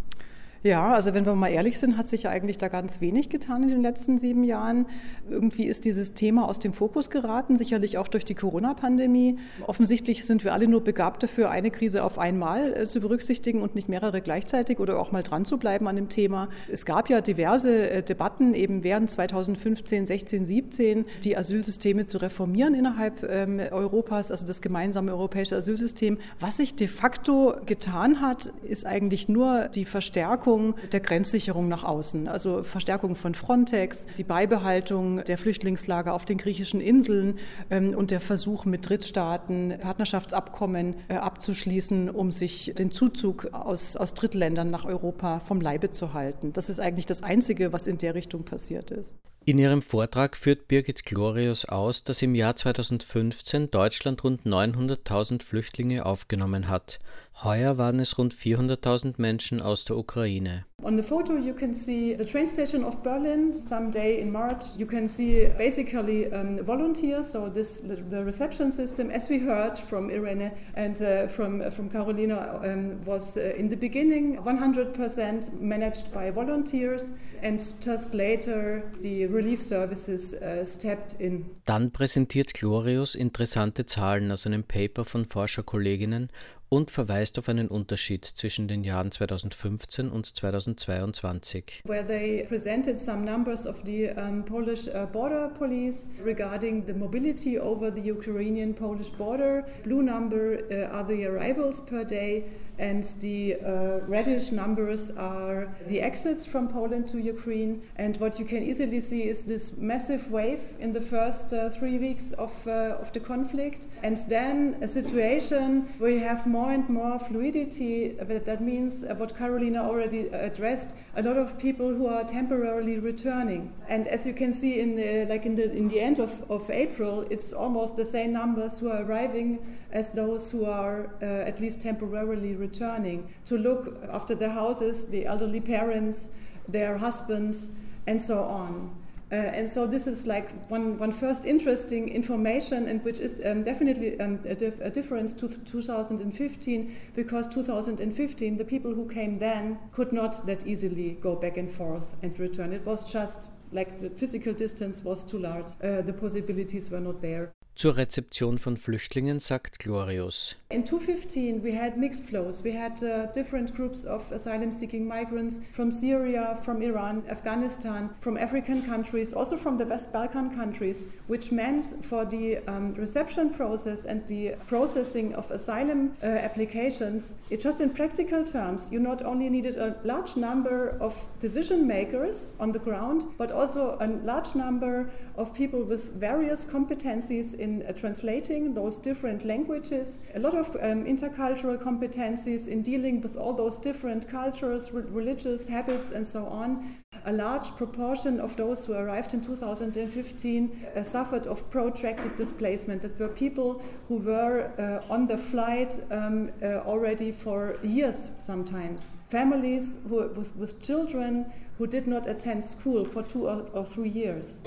Ja, 0.67 0.95
also 0.95 1.15
wenn 1.15 1.25
wir 1.25 1.37
mal 1.37 1.47
ehrlich 1.47 1.79
sind, 1.79 1.97
hat 1.97 2.09
sich 2.09 2.25
ja 2.25 2.31
eigentlich 2.31 2.59
da 2.59 2.67
ganz 2.67 3.01
wenig 3.01 3.29
getan 3.29 3.63
in 3.63 3.69
den 3.69 3.83
letzten 3.83 4.19
sieben 4.19 4.43
Jahren. 4.43 4.87
Irgendwie 5.31 5.63
ist 5.63 5.85
dieses 5.85 6.15
Thema 6.15 6.49
aus 6.49 6.59
dem 6.59 6.73
Fokus 6.73 7.09
geraten, 7.09 7.57
sicherlich 7.57 7.99
auch 7.99 8.09
durch 8.09 8.25
die 8.25 8.35
Corona-Pandemie. 8.35 9.39
Offensichtlich 9.69 10.27
sind 10.27 10.43
wir 10.43 10.53
alle 10.53 10.67
nur 10.67 10.83
begabt 10.83 11.23
dafür, 11.23 11.51
eine 11.51 11.71
Krise 11.71 12.03
auf 12.03 12.19
einmal 12.19 12.77
äh, 12.77 12.87
zu 12.89 12.99
berücksichtigen 12.99 13.63
und 13.63 13.77
nicht 13.77 13.89
mehrere 13.89 14.21
gleichzeitig 14.21 14.81
oder 14.81 14.99
auch 14.99 15.13
mal 15.13 15.23
dran 15.23 15.45
zu 15.45 15.57
bleiben 15.57 15.87
an 15.87 15.95
dem 15.95 16.09
Thema. 16.09 16.49
Es 16.69 16.85
gab 16.85 17.09
ja 17.11 17.21
diverse 17.21 17.89
äh, 17.89 18.03
Debatten 18.03 18.53
eben 18.53 18.83
während 18.83 19.09
2015, 19.09 20.05
16, 20.07 20.45
17, 20.45 21.05
die 21.23 21.37
Asylsysteme 21.37 22.07
zu 22.07 22.19
reformieren 22.19 22.75
innerhalb 22.75 23.23
ähm, 23.23 23.61
Europas, 23.71 24.33
also 24.33 24.45
das 24.45 24.61
gemeinsame 24.63 25.13
europäische 25.13 25.55
Asylsystem. 25.55 26.19
Was 26.41 26.57
sich 26.57 26.75
de 26.75 26.89
facto 26.89 27.55
getan 27.67 28.21
hat, 28.21 28.51
ist 28.65 28.85
eigentlich 28.85 29.29
nur 29.29 29.69
die 29.69 29.85
Verstärkung 29.85 30.56
Verstärkung 30.57 30.75
der 30.93 31.01
Grenzsicherung 31.01 31.69
nach 31.69 31.85
außen, 31.85 32.29
also 32.29 32.63
Verstärkung 32.63 33.15
von 33.15 33.35
Frontex, 33.35 34.07
die 34.17 34.25
Beibehaltung 34.25 35.23
der 35.25 35.39
Flüchtlingslager 35.39 36.15
auf 36.15 36.25
den 36.25 36.39
griechischen 36.39 36.81
Inseln 36.81 37.39
ähm, 37.71 37.95
und 37.95 38.11
der 38.11 38.21
Versuch 38.21 38.65
mit 38.65 38.89
Drittstaaten 38.89 39.75
Partnerschaftsabkommen 39.81 40.95
äh, 41.09 41.15
abzuschließen, 41.15 42.11
um 42.11 42.31
sich 42.31 42.73
den 42.77 42.91
Zuzug 42.91 43.53
aus, 43.53 43.97
aus 43.97 44.15
Drittländern 44.15 44.71
nach 44.71 44.85
Europa 44.85 45.41
vom 45.41 45.61
Leibe 45.61 45.91
zu 45.91 46.15
halten. 46.15 46.53
Das 46.53 46.71
ist 46.71 46.81
eigentlich 46.81 47.07
das 47.07 47.23
Einzige, 47.23 47.73
was 47.73 47.87
in 47.87 47.99
der 47.99 48.15
Richtung 48.15 48.45
passiert 48.45 48.91
ist. 48.91 49.17
In 49.49 49.59
ihrem 49.59 49.81
Vortrag 49.81 50.37
führt 50.37 50.67
Birgit 50.67 51.07
Glorius 51.07 51.67
aus, 51.67 52.03
dass 52.03 52.21
im 52.21 52.35
Jahr 52.35 52.57
2015 52.57 53.71
Deutschland 53.71 54.25
rund 54.25 54.45
900.000 54.45 55.41
Flüchtlinge 55.41 56.05
aufgenommen 56.05 56.67
hat. 56.67 56.99
Heuer 57.45 57.79
waren 57.79 58.01
es 58.01 58.19
rund 58.19 58.35
400.000 58.35 59.15
Menschen 59.19 59.61
aus 59.61 59.85
der 59.85 59.99
Ukraine. 59.99 60.65
On 60.83 60.97
the 60.97 61.03
photo 61.03 61.37
you 61.37 61.55
can 61.55 61.75
see 61.75 62.15
the 62.17 62.25
train 62.25 62.47
station 62.47 62.85
of 62.85 63.03
Berlin 63.03 63.53
someday 63.53 64.21
in 64.21 64.31
March. 64.31 64.63
You 64.77 64.87
can 64.87 65.09
see 65.09 65.49
basically 65.59 66.33
um, 66.33 66.65
volunteers, 66.65 67.31
so 67.31 67.49
this 67.49 67.81
the, 67.81 68.25
reception 68.25 68.73
system 68.73 69.11
as 69.11 69.29
we 69.29 69.39
heard 69.39 69.79
from 69.79 70.11
Irene 70.11 70.53
and 70.75 71.01
uh, 71.03 71.29
from 71.29 71.61
uh, 71.61 71.71
from 71.71 71.91
Carolina 71.91 72.61
um, 72.63 73.05
was 73.05 73.37
uh, 73.37 73.55
in 73.57 73.69
the 73.69 73.77
beginning 73.77 74.39
100% 74.39 75.61
managed 75.61 76.13
by 76.13 76.31
volunteers 76.31 77.13
and 77.43 77.61
just 77.81 78.15
later 78.15 78.83
the 79.01 79.27
relief 79.37 79.63
services 79.63 80.35
uh, 80.35 80.65
stepped 80.65 81.21
in. 81.21 81.45
Dann 81.65 81.93
präsentiert 81.93 82.55
Glorius 82.55 83.15
interessante 83.15 83.87
Zahlen 83.87 84.33
aus 84.33 84.47
einem 84.47 84.65
Paper 84.65 85.05
von 85.05 85.25
Forscherkolleginnen 85.25 86.31
und 86.69 86.91
verweist 86.91 87.39
auf 87.39 87.49
einen 87.49 87.69
Unterschied 87.69 88.25
zwischen 88.25 88.67
den 88.67 88.83
Jahren 88.83 89.13
2015 89.13 90.09
und 90.09 90.27
2022. 90.27 91.83
Where 91.85 92.05
they 92.05 92.45
presented 92.49 92.99
some 92.99 93.25
numbers 93.25 93.67
of 93.67 93.77
the 93.85 94.11
um, 94.17 94.45
Polish 94.45 94.89
uh, 94.89 95.07
border 95.07 95.49
police 95.49 96.09
regarding 96.25 96.85
the 96.87 96.93
mobility 96.93 97.59
over 97.59 97.93
the 97.93 98.01
Ukrainian-Polish 98.01 99.11
border. 99.13 99.65
Blue 99.85 100.03
number 100.03 100.59
uh, 100.71 100.93
are 100.93 101.07
the 101.07 101.27
arrivals 101.27 101.81
per 101.87 102.05
day 102.05 102.45
and 102.79 103.05
the 103.21 103.57
uh, 103.57 104.01
reddish 104.07 104.53
numbers 104.53 105.11
are 105.13 105.69
the 105.89 106.01
exits 106.01 106.45
from 106.47 106.69
Poland 106.69 107.09
to 107.09 107.19
Ukraine. 107.19 107.83
And 107.97 108.17
what 108.19 108.39
you 108.39 108.45
can 108.45 108.63
easily 108.63 109.01
see 109.01 109.23
is 109.29 109.45
this 109.45 109.77
massive 109.77 110.31
wave 110.31 110.61
in 110.79 110.93
the 110.93 111.01
first 111.01 111.53
uh, 111.53 111.71
three 111.71 111.99
weeks 111.99 112.33
of, 112.33 112.53
uh, 112.67 112.97
of 113.01 113.13
the 113.13 113.21
conflict, 113.21 113.87
and 114.03 114.19
then 114.29 114.79
a 114.83 114.89
situation 114.89 115.89
where 115.99 116.11
you 116.11 116.21
have 116.21 116.47
more 116.47 116.71
and 116.73 116.89
more 116.89 117.19
fluidity. 117.19 118.17
That 118.21 118.61
means 118.61 119.05
uh, 119.05 119.15
what 119.15 119.35
Karolina 119.37 119.81
already 119.85 120.29
addressed: 120.29 120.95
a 121.17 121.23
lot 121.23 121.37
of 121.37 121.59
people 121.59 121.95
who 121.95 122.07
are 122.07 122.25
temporarily 122.25 122.99
returning. 122.99 123.73
And 123.89 124.07
as 124.09 124.27
you 124.27 124.35
can 124.35 124.53
see 124.53 124.81
in 124.81 124.97
the, 124.97 125.27
like 125.33 125.47
in 125.47 125.55
the 125.55 125.73
in 125.73 125.89
the 125.89 126.01
end 126.01 126.19
of, 126.19 126.33
of 126.51 126.71
April, 126.71 127.27
it's 127.31 127.53
almost 127.53 127.97
the 127.97 128.05
same 128.05 128.33
numbers 128.33 128.79
who 128.79 128.91
are 128.91 129.03
arriving 129.03 129.59
as 129.93 130.11
those 130.11 130.51
who 130.51 130.65
are 130.65 131.11
uh, 131.23 131.25
at 131.25 131.61
least 131.61 131.81
temporarily 131.81 132.55
returning 132.55 133.33
to 133.45 133.57
look 133.57 133.97
after 134.11 134.35
their 134.35 134.51
houses, 134.51 135.07
the 135.07 135.27
elderly 135.27 135.61
parents, 135.61 136.31
their 136.69 136.99
husbands, 136.99 137.71
and 138.07 138.21
so 138.21 138.43
on. 138.43 138.95
Uh, 139.33 139.35
and 139.35 139.69
so 139.69 139.89
this 139.89 140.07
is 140.07 140.25
like 140.25 140.53
one, 140.71 140.97
one 140.99 141.11
first 141.11 141.47
interesting 141.47 142.09
information 142.09 142.87
and 142.87 143.05
which 143.05 143.19
is 143.19 143.43
um, 143.45 143.65
definitely 143.65 144.19
um, 144.21 144.39
a, 144.45 144.55
dif 144.55 144.81
a, 144.81 144.89
difference 144.89 145.35
to 145.35 145.49
2015 145.49 146.97
because 147.17 147.49
2015 147.49 148.57
the 148.57 148.65
people 148.65 148.95
who 148.95 149.05
came 149.09 149.37
then 149.37 149.77
could 149.91 150.13
not 150.13 150.47
that 150.47 150.65
easily 150.65 151.19
go 151.21 151.35
back 151.35 151.57
and 151.57 151.73
forth 151.73 152.15
and 152.23 152.39
return. 152.39 152.73
It 152.73 152.87
was 152.87 153.05
just 153.05 153.49
like 153.73 153.99
the 154.01 154.11
physical 154.11 154.53
distance 154.53 155.03
was 155.03 155.25
too 155.25 155.41
large. 155.41 155.73
Uh, 155.83 156.03
the 156.03 156.13
possibilities 156.13 156.89
were 156.89 157.01
not 157.01 157.21
there 157.21 157.56
Zur 157.79 157.99
Rezeption 157.99 158.57
von 158.57 158.79
Flüchtlingen 158.79 159.39
sagt 159.39 159.79
Glorius. 159.81 160.57
In 160.71 160.87
2015 160.87 161.63
we 161.63 161.79
had 161.79 161.99
mixed 161.99 162.25
flows. 162.25 162.65
We 162.65 162.73
had 162.73 163.03
uh, 163.03 163.27
different 163.35 163.75
groups 163.75 164.07
of 164.07 164.33
asylum 164.33 164.73
seeking 164.73 165.07
migrants 165.07 165.61
from 165.73 165.91
Syria, 165.91 166.59
from 166.63 166.81
Iran, 166.81 167.23
Afghanistan, 167.29 168.09
from 168.21 168.39
African 168.39 168.83
countries, 168.83 169.35
also 169.35 169.59
from 169.59 169.77
the 169.77 169.85
West 169.85 170.11
Balkan 170.11 170.57
countries, 170.57 171.09
which 171.27 171.53
meant 171.53 172.03
for 172.03 172.25
the 172.25 172.59
um, 172.67 172.95
reception 172.95 173.51
process 173.51 174.07
and 174.07 174.27
the 174.27 174.55
processing 174.67 175.35
of 175.35 175.51
asylum 175.51 176.17
uh, 176.23 176.27
applications, 176.27 177.35
it 177.51 177.61
just 177.61 177.83
in 177.83 177.91
practical 177.91 178.43
terms, 178.43 178.91
you 178.91 179.01
not 179.01 179.23
only 179.23 179.51
needed 179.51 179.77
a 179.77 179.95
large 180.03 180.35
number 180.35 180.97
of 180.99 181.15
decision 181.41 181.87
makers 181.87 182.55
on 182.59 182.73
the 182.73 182.79
ground, 182.79 183.27
but 183.37 183.53
also 183.53 183.99
a 184.01 184.09
large 184.25 184.55
number 184.55 185.11
of 185.37 185.53
people 185.53 185.83
with 185.85 186.13
various 186.15 186.65
competencies 186.65 187.55
in 187.55 187.66
uh, 187.67 187.93
translating 187.93 188.75
those 188.75 188.99
different 188.99 189.45
languages, 189.45 190.19
a 190.35 190.39
lot 190.39 190.55
of 190.55 190.69
um, 190.77 191.05
intercultural 191.05 191.77
competencies 191.79 192.69
in 192.69 192.83
dealing 192.83 193.21
with 193.21 193.37
all 193.37 193.53
those 193.53 193.79
different 193.79 194.29
cultures, 194.29 194.93
re- 194.93 195.03
religious 195.11 195.69
habits, 195.69 196.13
and 196.13 196.27
so 196.27 196.47
on. 196.47 196.97
A 197.25 197.33
large 197.33 197.75
proportion 197.77 198.39
of 198.39 198.57
those 198.57 198.87
who 198.87 198.93
arrived 198.93 199.35
in 199.35 199.41
2015 199.41 200.87
uh, 200.95 201.03
suffered 201.03 201.47
of 201.47 201.69
protracted 201.71 202.37
displacement. 202.37 203.03
That 203.03 203.19
were 203.19 203.29
people 203.29 203.83
who 204.09 204.19
were 204.19 204.71
uh, 204.79 205.13
on 205.13 205.27
the 205.27 205.39
flight 205.39 205.99
um, 206.11 206.53
uh, 206.63 206.83
already 206.87 207.33
for 207.33 207.79
years 207.83 208.31
sometimes. 208.39 209.05
Families 209.29 209.95
who, 210.09 210.29
with, 210.29 210.55
with 210.57 210.81
children 210.83 211.53
who 211.79 211.87
did 211.87 212.07
not 212.07 212.27
attend 212.27 212.65
school 212.65 213.05
for 213.05 213.23
two 213.23 213.49
or, 213.49 213.67
or 213.73 213.85
three 213.85 214.09
years. 214.09 214.63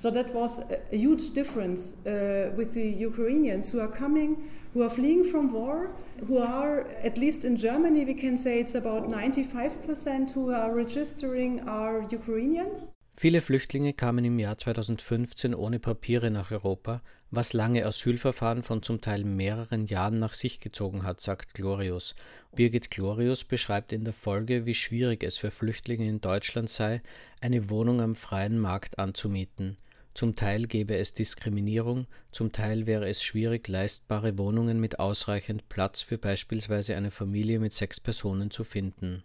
So 0.00 0.10
that 0.12 0.32
was 0.34 0.60
a, 0.60 0.96
huge 0.96 1.34
difference 1.34 1.94
uh, 2.06 2.56
with 2.56 2.72
the 2.72 2.88
Ukrainians 3.10 3.70
who 3.70 3.80
are 3.80 3.92
coming, 4.02 4.30
who 4.72 4.82
are 4.82 4.88
fleeing 4.88 5.24
from 5.24 5.52
war, 5.52 5.90
who 6.26 6.38
are, 6.38 6.86
at 7.04 7.18
least 7.18 7.44
in 7.44 7.58
Germany, 7.58 8.06
we 8.06 8.14
can 8.14 8.38
say 8.38 8.60
it's 8.60 8.74
about 8.74 9.10
95% 9.10 10.32
who 10.32 10.54
are 10.54 10.74
registering 10.74 11.60
are 11.68 12.06
Ukrainians. 12.10 12.80
Viele 13.14 13.42
Flüchtlinge 13.42 13.92
kamen 13.92 14.24
im 14.24 14.38
Jahr 14.38 14.56
2015 14.56 15.54
ohne 15.54 15.78
Papiere 15.78 16.30
nach 16.30 16.50
Europa, 16.50 17.02
was 17.30 17.52
lange 17.52 17.84
Asylverfahren 17.84 18.62
von 18.62 18.82
zum 18.82 19.02
Teil 19.02 19.24
mehreren 19.24 19.84
Jahren 19.84 20.18
nach 20.18 20.32
sich 20.32 20.60
gezogen 20.60 21.02
hat, 21.02 21.20
sagt 21.20 21.52
Glorius. 21.52 22.14
Birgit 22.56 22.90
Glorius 22.90 23.44
beschreibt 23.44 23.92
in 23.92 24.04
der 24.04 24.14
Folge, 24.14 24.64
wie 24.64 24.72
schwierig 24.72 25.22
es 25.22 25.36
für 25.36 25.50
Flüchtlinge 25.50 26.08
in 26.08 26.22
Deutschland 26.22 26.70
sei, 26.70 27.02
eine 27.42 27.68
Wohnung 27.68 28.00
am 28.00 28.14
freien 28.14 28.58
Markt 28.58 28.98
anzumieten. 28.98 29.76
Zum 30.20 30.34
Teil 30.34 30.66
gäbe 30.66 30.98
es 30.98 31.14
Diskriminierung, 31.14 32.06
zum 32.30 32.52
Teil 32.52 32.86
wäre 32.86 33.08
es 33.08 33.22
schwierig, 33.22 33.66
leistbare 33.68 34.36
Wohnungen 34.36 34.78
mit 34.78 34.98
ausreichend 34.98 35.66
Platz 35.70 36.02
für 36.02 36.18
beispielsweise 36.18 36.94
eine 36.94 37.10
Familie 37.10 37.58
mit 37.58 37.72
sechs 37.72 38.00
Personen 38.00 38.50
zu 38.50 38.62
finden. 38.62 39.22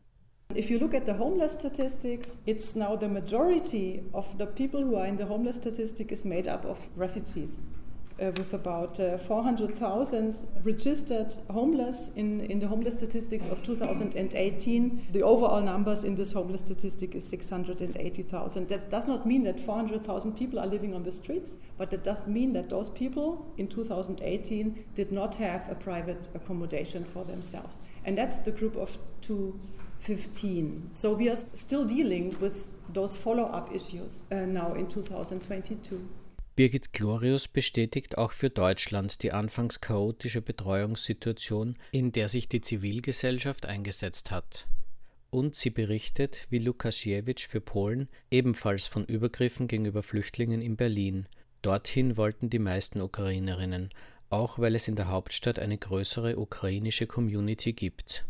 If 0.56 0.70
you 0.70 0.80
look 0.80 0.94
at 0.94 1.06
the 1.06 1.16
homeless 1.20 1.56
statistics, 1.56 2.40
it's 2.46 2.76
now 2.76 2.98
the 2.98 3.10
majority 3.10 4.04
of 4.14 4.38
the 4.40 4.46
people 4.46 4.86
who 4.86 4.96
are 4.96 5.06
in 5.06 5.18
the 5.18 5.26
homeless 5.26 5.58
statistic 5.58 6.14
is 6.14 6.24
made 6.24 6.50
up 6.50 6.64
of 6.64 6.90
refugees. 6.96 7.62
Uh, 8.22 8.32
with 8.38 8.54
about 8.54 9.00
uh, 9.00 9.18
400,000 9.18 10.48
registered 10.64 11.34
homeless 11.52 12.12
in, 12.16 12.42
in 12.42 12.60
the 12.60 12.68
homeless 12.68 12.94
statistics 12.94 13.48
of 13.48 13.62
2018. 13.64 15.08
The 15.12 15.22
overall 15.24 15.62
numbers 15.62 16.04
in 16.04 16.16
this 16.16 16.32
homeless 16.32 16.62
statistic 16.62 17.16
is 17.16 17.28
680,000. 17.28 18.70
That 18.70 18.90
does 18.90 19.08
not 19.08 19.26
mean 19.26 19.44
that 19.44 19.60
400,000 19.60 20.38
people 20.38 20.60
are 20.60 20.68
living 20.68 20.94
on 20.94 21.04
the 21.04 21.12
streets, 21.12 21.58
but 21.78 21.94
it 21.94 22.04
does 22.04 22.26
mean 22.26 22.54
that 22.54 22.70
those 22.70 22.90
people 22.90 23.54
in 23.58 23.68
2018 23.68 24.86
did 24.94 25.12
not 25.12 25.36
have 25.36 25.70
a 25.70 25.76
private 25.76 26.30
accommodation 26.34 27.04
for 27.04 27.24
themselves. 27.26 27.80
And 28.06 28.18
that's 28.18 28.40
the 28.40 28.52
group 28.52 28.76
of 28.78 28.98
215. 29.22 30.92
So 30.94 31.14
we 31.14 31.30
are 31.30 31.36
still 31.36 31.86
dealing 31.86 32.38
with 32.40 32.72
those 32.94 33.18
follow 33.18 33.46
up 33.46 33.74
issues 33.74 34.24
uh, 34.32 34.36
now 34.46 34.74
in 34.74 34.88
2022. 34.88 36.08
Birgit 36.56 36.94
Glorius 36.94 37.50
bestätigt 37.50 38.18
auch 38.18 38.32
für 38.32 38.50
Deutschland 38.50 39.22
die 39.24 39.34
anfangs 39.34 39.82
chaotische 39.82 40.42
Betreuungssituation, 40.42 41.76
in 41.92 42.14
der 42.14 42.30
sich 42.30 42.48
die 42.48 42.62
Zivilgesellschaft 42.62 43.66
eingesetzt 43.66 44.32
hat. 44.32 44.66
Und 45.32 45.56
sie 45.56 45.70
berichtet, 45.70 46.48
wie 46.50 46.60
Lukasiewicz 46.60 47.42
für 47.42 47.60
Polen, 47.60 48.08
ebenfalls 48.32 48.86
von 48.86 49.04
Übergriffen 49.04 49.68
gegenüber 49.68 50.02
Flüchtlingen 50.02 50.62
in 50.62 50.78
Berlin. 50.78 51.28
Dorthin 51.62 52.16
wollten 52.16 52.50
die 52.50 52.60
meisten 52.60 53.02
Ukrainerinnen, 53.02 53.90
auch 54.30 54.58
weil 54.58 54.76
es 54.76 54.88
in 54.88 54.96
der 54.96 55.10
Hauptstadt 55.10 55.60
eine 55.60 55.78
größere 55.78 56.38
ukrainische 56.40 57.06
Community 57.06 57.74
gibt. 57.74 58.24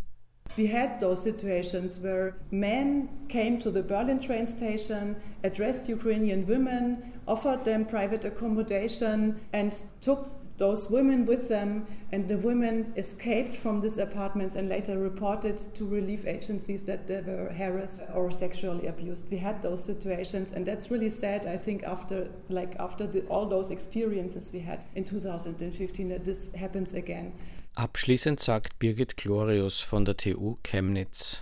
We 0.57 0.67
had 0.67 0.99
those 0.99 1.21
situations 1.21 2.01
where 2.01 2.35
men 2.49 3.09
came 3.27 3.59
to 3.59 3.69
the 3.69 3.81
Berlin 3.81 4.19
train 4.19 4.47
station, 4.47 5.15
addressed 5.43 5.89
Ukrainian 5.89 6.47
women, 6.47 7.03
offered 7.27 7.65
them 7.65 7.85
private 7.85 8.25
accommodation, 8.25 9.39
and 9.53 9.75
took 10.01 10.29
those 10.57 10.89
women 10.89 11.25
with 11.25 11.49
them, 11.49 11.85
and 12.11 12.27
the 12.27 12.37
women 12.37 12.93
escaped 12.95 13.55
from 13.55 13.81
these 13.81 13.97
apartments 13.97 14.55
and 14.55 14.69
later 14.69 14.97
reported 14.97 15.57
to 15.57 15.85
relief 15.85 16.25
agencies 16.25 16.85
that 16.85 17.07
they 17.07 17.21
were 17.21 17.51
harassed 17.51 18.03
or 18.13 18.31
sexually 18.31 18.87
abused. 18.87 19.29
We 19.29 19.37
had 19.37 19.61
those 19.61 19.83
situations, 19.83 20.53
and 20.53 20.65
that's 20.65 20.89
really 20.89 21.09
sad. 21.09 21.45
I 21.45 21.57
think 21.57 21.83
after 21.83 22.29
like 22.49 22.75
after 22.79 23.05
the, 23.05 23.21
all 23.27 23.45
those 23.47 23.69
experiences 23.69 24.51
we 24.53 24.59
had 24.59 24.85
in 24.95 25.03
2015, 25.03 26.09
that 26.09 26.23
this 26.23 26.53
happens 26.53 26.93
again. 26.93 27.33
Abschließend 27.75 28.39
sagt 28.39 28.79
Birgit 28.79 29.17
Glorius 29.17 29.81
von 29.81 30.05
der 30.05 30.15
TU 30.15 30.55
Chemnitz. 30.63 31.41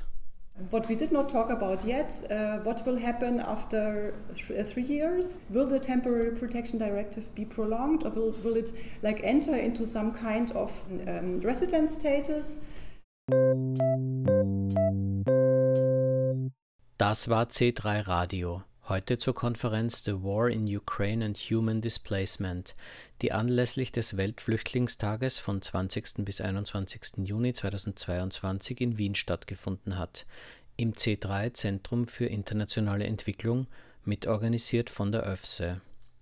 What 0.70 0.88
we 0.88 0.96
did 0.96 1.12
not 1.12 1.30
talk 1.30 1.50
about 1.50 1.84
yet, 1.84 2.13
uh, 2.30 2.60
what 2.60 2.86
will 2.86 2.98
happen 2.98 3.39
after 3.39 4.13
th 4.36 4.52
uh, 4.52 4.63
three 4.63 4.84
years? 4.84 5.42
Will 5.50 5.68
the 5.68 5.80
temporary 5.80 6.32
protection 6.32 6.78
directive 6.78 7.34
be 7.34 7.46
prolonged 7.46 8.06
or 8.06 8.12
will, 8.12 8.32
will 8.44 8.56
it 8.56 8.72
like 9.02 9.20
enter 9.24 9.56
into 9.56 9.88
some 9.88 10.12
kind 10.12 10.52
of 10.52 10.72
um, 11.08 11.39
resident 11.42 11.89
status? 11.89 12.60
Das 16.98 17.28
war 17.28 17.50
C3 17.50 18.08
Radio. 18.08 18.63
Heute 18.89 19.17
zur 19.17 19.34
Konferenz 19.34 20.04
The 20.04 20.24
War 20.24 20.50
in 20.50 20.67
Ukraine 20.67 21.24
and 21.24 21.38
Human 21.38 21.80
Displacement, 21.80 22.76
die 23.22 23.32
anlässlich 23.32 23.93
des 23.93 24.17
Weltflüchtlingstages 24.17 25.39
von 25.39 25.62
20. 25.62 26.26
bis 26.26 26.41
21. 26.41 27.19
Juni 27.24 27.54
2022 27.54 28.82
in 28.82 28.98
Wien 28.98 29.15
stattgefunden 29.15 29.98
hat, 29.98 30.26
im 30.76 30.96
C3 30.96 31.54
Zentrum 31.54 32.08
für 32.08 32.26
internationale 32.26 33.06
Entwicklung, 33.06 33.67
mitorganisiert 34.04 34.89
von 34.89 35.13
der 35.13 35.26
ÖFSE. 35.32 35.80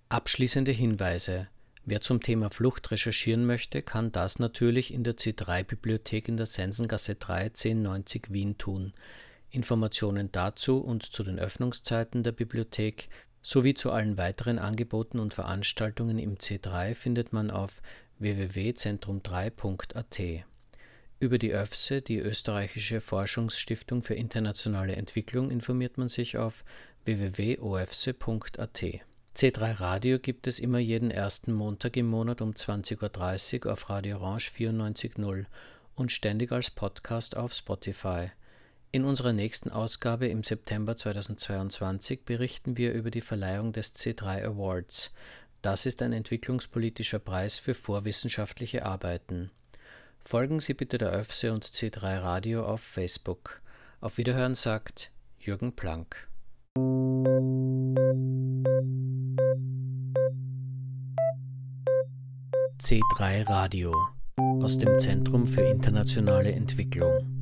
Abschließende 0.08 0.70
Hinweise. 0.70 1.48
Wer 1.84 2.00
zum 2.00 2.20
Thema 2.20 2.48
Flucht 2.48 2.92
recherchieren 2.92 3.44
möchte, 3.44 3.82
kann 3.82 4.12
das 4.12 4.38
natürlich 4.38 4.94
in 4.94 5.02
der 5.02 5.16
C3-Bibliothek 5.16 6.28
in 6.28 6.36
der 6.36 6.46
Sensengasse 6.46 7.16
3 7.16 7.46
1090 7.46 8.32
Wien 8.32 8.56
tun. 8.56 8.92
Informationen 9.52 10.32
dazu 10.32 10.78
und 10.78 11.04
zu 11.04 11.22
den 11.22 11.38
Öffnungszeiten 11.38 12.22
der 12.22 12.32
Bibliothek 12.32 13.08
sowie 13.42 13.74
zu 13.74 13.92
allen 13.92 14.16
weiteren 14.16 14.58
Angeboten 14.58 15.18
und 15.18 15.34
Veranstaltungen 15.34 16.18
im 16.18 16.38
C3 16.38 16.94
findet 16.94 17.32
man 17.32 17.50
auf 17.50 17.82
www.zentrum3.at. 18.18 20.44
Über 21.18 21.38
die 21.38 21.52
ÖFSE, 21.52 22.02
die 22.02 22.18
österreichische 22.18 23.00
Forschungsstiftung 23.00 24.02
für 24.02 24.14
internationale 24.14 24.96
Entwicklung, 24.96 25.50
informiert 25.50 25.98
man 25.98 26.08
sich 26.08 26.38
auf 26.38 26.64
www.ofse.at. 27.04 28.84
C3 29.34 29.80
Radio 29.80 30.18
gibt 30.18 30.46
es 30.46 30.58
immer 30.58 30.78
jeden 30.78 31.10
ersten 31.10 31.52
Montag 31.52 31.96
im 31.96 32.06
Monat 32.06 32.42
um 32.42 32.50
20.30 32.50 33.66
Uhr 33.66 33.72
auf 33.72 33.88
Radio 33.88 34.18
Orange 34.18 34.50
94.0 34.50 35.46
und 35.94 36.12
ständig 36.12 36.52
als 36.52 36.70
Podcast 36.70 37.36
auf 37.36 37.52
Spotify. 37.52 38.30
In 38.94 39.06
unserer 39.06 39.32
nächsten 39.32 39.70
Ausgabe 39.70 40.26
im 40.26 40.42
September 40.42 40.94
2022 40.94 42.26
berichten 42.26 42.76
wir 42.76 42.92
über 42.92 43.10
die 43.10 43.22
Verleihung 43.22 43.72
des 43.72 43.94
C3 43.96 44.44
Awards. 44.44 45.12
Das 45.62 45.86
ist 45.86 46.02
ein 46.02 46.12
entwicklungspolitischer 46.12 47.18
Preis 47.18 47.58
für 47.58 47.72
vorwissenschaftliche 47.72 48.84
Arbeiten. 48.84 49.50
Folgen 50.20 50.60
Sie 50.60 50.74
bitte 50.74 50.98
der 50.98 51.18
ÖFSE 51.18 51.54
und 51.54 51.64
C3 51.64 52.20
Radio 52.20 52.66
auf 52.66 52.82
Facebook. 52.82 53.62
Auf 54.02 54.18
Wiederhören 54.18 54.54
sagt 54.54 55.10
Jürgen 55.38 55.74
Planck. 55.74 56.28
C3 62.78 63.48
Radio 63.48 63.94
aus 64.36 64.76
dem 64.76 64.98
Zentrum 64.98 65.46
für 65.46 65.62
internationale 65.62 66.52
Entwicklung. 66.52 67.41